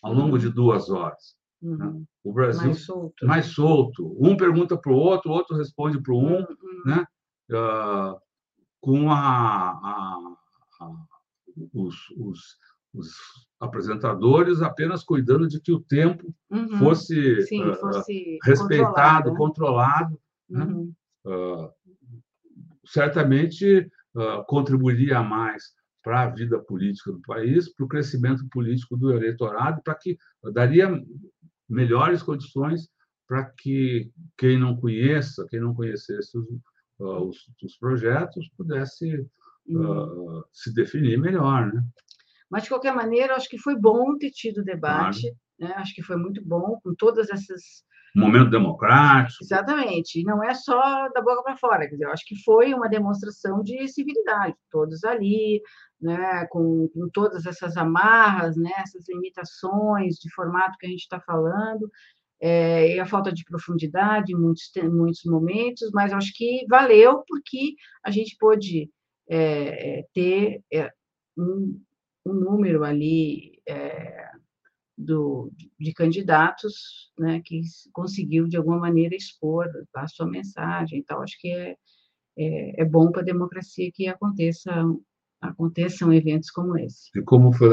[0.02, 0.38] ao longo uhum.
[0.38, 1.36] de duas horas.
[1.60, 1.84] Né?
[1.84, 2.04] Uhum.
[2.22, 3.26] O Brasil mais solto.
[3.26, 4.16] mais solto.
[4.20, 6.46] Um pergunta para o outro, o outro responde para o um, uhum.
[6.86, 7.04] né?
[7.50, 8.16] Uh,
[8.80, 10.36] com a, a,
[10.80, 10.90] a
[11.74, 12.56] os, os,
[12.94, 13.08] os
[13.60, 16.78] apresentadores apenas cuidando de que o tempo uhum.
[16.78, 20.18] fosse, Sim, uh, fosse, respeitado, controlado.
[20.48, 20.64] Né?
[20.64, 20.94] Uhum.
[21.24, 21.70] Uh,
[22.86, 29.12] certamente uh, contribuiria mais para a vida política do país, para o crescimento político do
[29.12, 30.16] eleitorado, para que
[30.52, 30.88] daria
[31.68, 32.88] melhores condições
[33.26, 36.48] para que quem não conheça, quem não conhecesse os,
[36.98, 39.26] os, os projetos, pudesse
[39.66, 40.42] uhum.
[40.50, 41.84] se definir melhor, né?
[42.50, 45.22] Mas, de qualquer maneira, acho que foi bom ter tido o debate,
[45.58, 45.74] claro.
[45.74, 45.74] né?
[45.76, 47.86] acho que foi muito bom, com todas essas.
[48.16, 49.44] Momento democrático.
[49.44, 50.20] Exatamente.
[50.20, 52.88] E não é só da boca para fora, quer dizer, eu acho que foi uma
[52.88, 55.60] demonstração de civilidade, todos ali,
[56.00, 61.20] né, com, com todas essas amarras, né, essas limitações de formato que a gente está
[61.20, 61.90] falando,
[62.40, 67.74] é, e a falta de profundidade em muitos, muitos momentos, mas acho que valeu porque
[68.04, 68.90] a gente pôde
[69.28, 70.90] é, ter é,
[71.36, 71.80] um,
[72.24, 74.28] um número ali é,
[74.98, 77.62] do, de candidatos né, que
[77.92, 80.98] conseguiu, de alguma maneira, expor a sua mensagem.
[80.98, 81.76] Então, acho que é,
[82.36, 84.72] é, é bom para a democracia que aconteça,
[85.40, 87.10] aconteçam eventos como esse.
[87.16, 87.70] E como foi,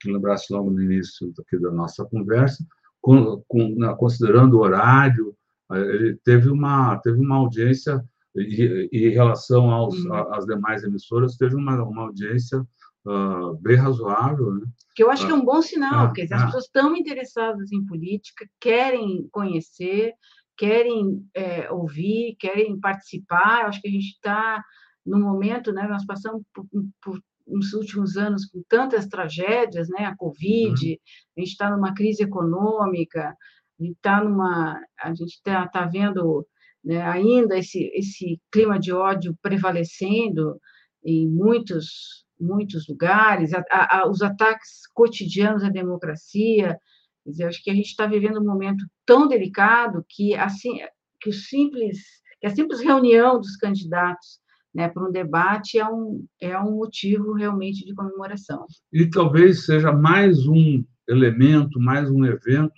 [0.00, 2.64] que lembrasse logo no início da nossa conversa,
[3.00, 5.34] com, com, considerando o horário,
[5.72, 8.04] ele teve uma, teve uma audiência,
[8.36, 10.12] e, em relação aos, hum.
[10.12, 12.66] às demais emissoras, teve uma, uma audiência
[13.06, 14.52] uh, bem razoável.
[14.54, 14.66] Né?
[14.94, 18.46] Que eu acho que é um bom sinal, porque as pessoas estão interessadas em política,
[18.60, 20.12] querem conhecer,
[20.56, 23.62] querem é, ouvir, querem participar.
[23.62, 24.64] Eu acho que a gente está
[25.04, 25.86] no momento, né?
[25.88, 26.66] Nós passamos por,
[27.02, 30.06] por nos últimos anos com tantas tragédias, né?
[30.06, 30.96] A Covid, uhum.
[31.36, 33.36] a gente está numa crise econômica,
[33.80, 36.46] a gente está numa, a gente está tá vendo
[36.82, 40.58] né, ainda esse esse clima de ódio prevalecendo
[41.04, 46.78] em muitos muitos lugares, a, a, os ataques cotidianos à democracia.
[47.26, 50.80] Dizer, acho que a gente está vivendo um momento tão delicado que assim
[51.20, 51.98] que o simples
[52.40, 54.38] que a simples reunião dos candidatos
[54.74, 58.66] né, para um debate é um, é um motivo realmente de comemoração.
[58.92, 62.74] E talvez seja mais um elemento, mais um evento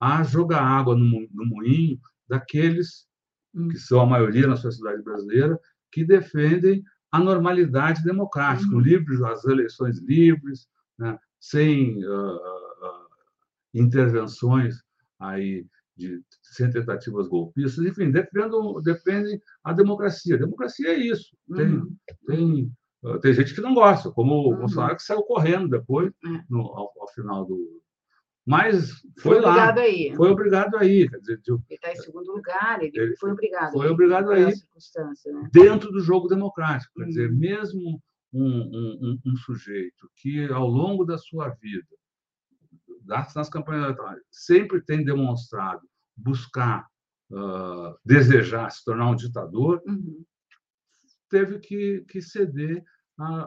[0.00, 1.98] a jogar água no, no moinho
[2.28, 3.06] daqueles
[3.54, 3.68] hum.
[3.68, 5.58] que são a maioria na sociedade brasileira,
[5.92, 6.82] que defendem
[7.16, 8.80] a normalidade democrática, uhum.
[8.80, 13.06] livres, as eleições livres, né, sem uh, uh,
[13.74, 14.76] intervenções
[15.18, 20.36] aí de sem tentativas golpistas, enfim, defendem, defendem a democracia.
[20.36, 21.34] A democracia é isso.
[21.54, 21.96] Tem, uhum.
[22.26, 24.58] tem, uh, tem gente que não gosta, como o uhum.
[24.58, 26.44] Bolsonaro que saiu correndo depois, é.
[26.50, 27.82] no, ao, ao, final do.
[28.46, 29.50] Mas foi, foi lá.
[29.50, 30.14] Obrigado aí.
[30.14, 31.10] Foi obrigado aí.
[31.10, 33.72] Quer dizer, ele está em segundo lugar, ele, ele foi obrigado.
[33.72, 34.46] Foi obrigado aí.
[34.46, 34.52] Né?
[35.52, 36.94] Dentro do jogo democrático.
[36.94, 37.38] Quer dizer, uhum.
[37.38, 38.00] mesmo
[38.32, 41.88] um, um, um, sujeito que, ao longo da sua vida,
[43.04, 45.82] nas campanhas eleitorais, sempre tem demonstrado
[46.16, 46.86] buscar,
[47.32, 50.24] uh, desejar se tornar um ditador, uhum.
[51.28, 52.84] teve que, que ceder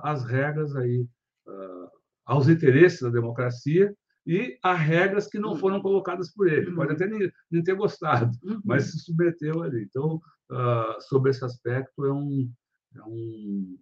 [0.03, 1.07] às regras aí,
[1.47, 1.89] uh,
[2.25, 3.95] aos interesses da democracia
[4.30, 6.71] e a regras que não foram colocadas por ele.
[6.75, 8.61] Pode até nem, nem ter gostado, uhum.
[8.63, 9.82] mas se submeteu ali.
[9.82, 10.21] Então,
[10.51, 12.53] uh, sobre esse aspecto, é um,
[12.95, 13.80] é um,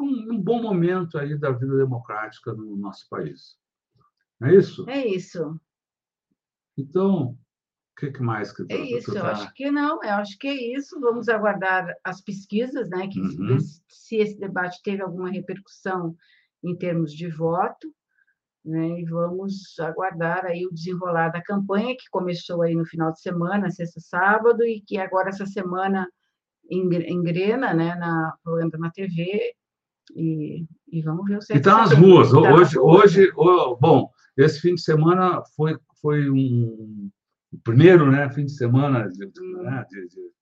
[0.00, 3.56] um, um, bom momento aí da vida democrática no nosso país.
[4.40, 4.90] Não é isso?
[4.90, 5.60] É isso.
[6.76, 10.48] Então, o que, que mais que É isso, eu acho que não, eu acho que
[10.48, 10.98] é isso.
[10.98, 13.06] Vamos aguardar as pesquisas, né?
[13.06, 13.60] Que uhum.
[13.60, 16.16] se esse debate teve alguma repercussão
[16.60, 17.94] em termos de voto,
[18.64, 19.00] né?
[19.00, 23.70] E vamos aguardar aí o desenrolar da campanha que começou aí no final de semana,
[23.70, 26.08] sexta sábado, e que agora essa semana
[26.70, 27.94] engrena, né?
[27.96, 29.54] Na programa na TV
[30.14, 32.30] e, e vamos ver o E está nas ruas.
[32.30, 33.32] Tá hoje, hoje,
[33.80, 37.10] bom, esse fim de semana foi foi um
[37.52, 39.26] o primeiro né, fim de semana de,
[39.62, 40.32] né, de, de,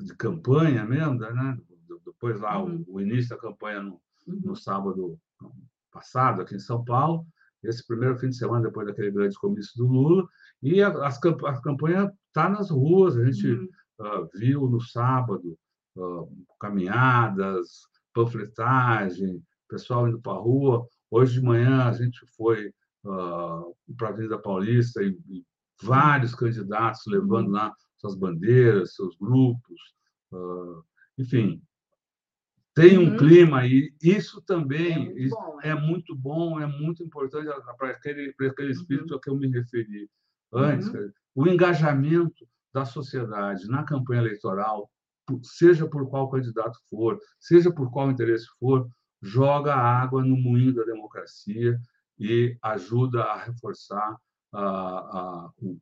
[0.00, 1.58] de, campanha mesmo, né?
[2.04, 2.84] depois lá uhum.
[2.88, 4.40] o, o, início da campanha no, uhum.
[4.42, 5.18] no sábado
[5.96, 7.26] passado aqui em São Paulo,
[7.62, 10.28] esse primeiro fim de semana depois daquele grande comício do Lula,
[10.62, 13.68] e a, as, a campanha está nas ruas, a gente uhum.
[14.00, 15.58] uh, viu no sábado
[15.96, 20.86] uh, caminhadas, panfletagem, pessoal indo para a rua.
[21.10, 22.68] Hoje de manhã a gente foi
[23.04, 25.44] uh, para a Avenida Paulista e, e,
[25.82, 29.78] vários candidatos levando lá suas bandeiras, seus grupos,
[31.18, 31.62] enfim,
[32.76, 33.16] tem um uhum.
[33.16, 33.90] clima aí.
[34.02, 35.68] Isso também é muito, bom, é.
[35.70, 37.48] é muito bom, é muito importante
[37.78, 39.16] para aquele, aquele espírito uhum.
[39.16, 40.10] a que eu me referi
[40.52, 40.88] antes.
[40.88, 41.10] Uhum.
[41.34, 44.90] O engajamento da sociedade na campanha eleitoral,
[45.42, 48.86] seja por qual candidato for, seja por qual interesse for,
[49.22, 51.80] joga água no moinho da democracia
[52.18, 54.18] e ajuda a reforçar
[54.52, 55.78] o,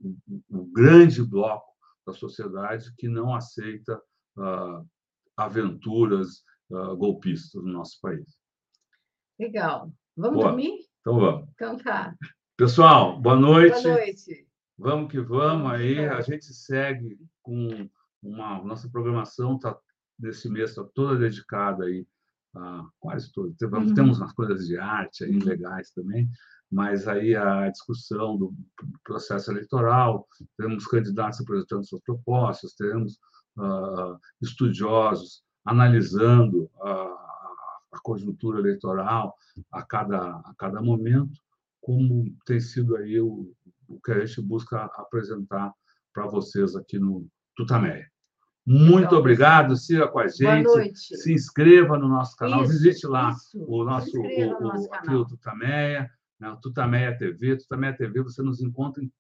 [0.49, 1.67] o, grande bloco
[2.07, 4.01] da sociedade que não aceita
[5.37, 8.37] aventuras golpistas no nosso país.
[9.39, 9.93] Legal.
[10.17, 10.49] Vamos boa.
[10.49, 10.79] dormir?
[11.01, 11.49] Então vamos.
[11.55, 12.15] Então tá.
[12.57, 13.83] Pessoal, boa noite.
[13.83, 14.49] Boa noite.
[14.79, 15.99] Vamos que vamos aí.
[16.07, 17.89] A gente segue com
[18.23, 19.79] uma nossa programação está
[20.19, 22.07] nesse mês está toda dedicada aí
[22.57, 23.61] ah, quase todos.
[23.61, 23.95] Uhum.
[23.95, 25.45] Temos umas coisas de arte aí uhum.
[25.45, 26.31] legais também,
[26.71, 28.55] mas aí a discussão do
[29.03, 33.19] processo eleitoral, temos candidatos apresentando suas propostas, temos
[33.59, 36.91] uh, estudiosos analisando a,
[37.93, 39.35] a, conjuntura eleitoral
[39.73, 41.41] a cada, a cada momento,
[41.81, 43.53] como tem sido aí o,
[43.89, 45.73] o que a gente busca apresentar
[46.13, 48.09] para vocês aqui no Tutameia.
[48.67, 50.97] Muito então, obrigado, siga com a gente.
[50.97, 53.63] Se inscreva no nosso canal, isso, visite lá isso.
[53.63, 56.11] o nosso, o, nosso o, aqui o Tutameia,
[56.41, 57.59] né, o Tutameia TV.
[57.59, 59.13] Tutameia TV você nos encontra em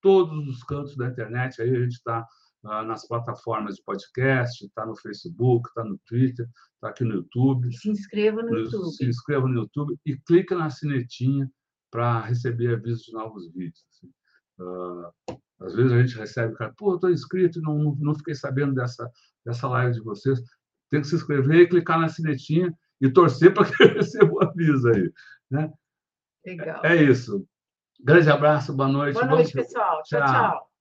[0.00, 1.60] todos os cantos da internet.
[1.60, 2.24] Aí a gente está
[2.64, 7.70] nas plataformas de podcast, está no Facebook, está no Twitter, está aqui no YouTube.
[7.76, 8.92] Se inscreva no, no YouTube.
[8.92, 11.50] Se inscreva no YouTube e clica na sinetinha
[11.90, 13.84] para receber avisos de novos vídeos.
[13.90, 14.10] Assim.
[14.58, 18.74] Uh, às vezes a gente recebe, cara, pô, estou inscrito e não, não, fiquei sabendo
[18.74, 19.10] dessa,
[19.44, 20.40] dessa live de vocês.
[20.90, 24.88] Tem que se inscrever e clicar na sinetinha e torcer para que receba o aviso
[24.88, 25.12] aí.
[25.50, 25.72] Né?
[26.46, 26.84] Legal.
[26.84, 27.46] É isso.
[28.00, 29.14] Grande abraço, boa noite.
[29.14, 30.02] Boa noite, pessoal.
[30.02, 30.20] tchau.
[30.20, 30.28] tchau.
[30.28, 30.73] tchau.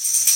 [0.00, 0.27] you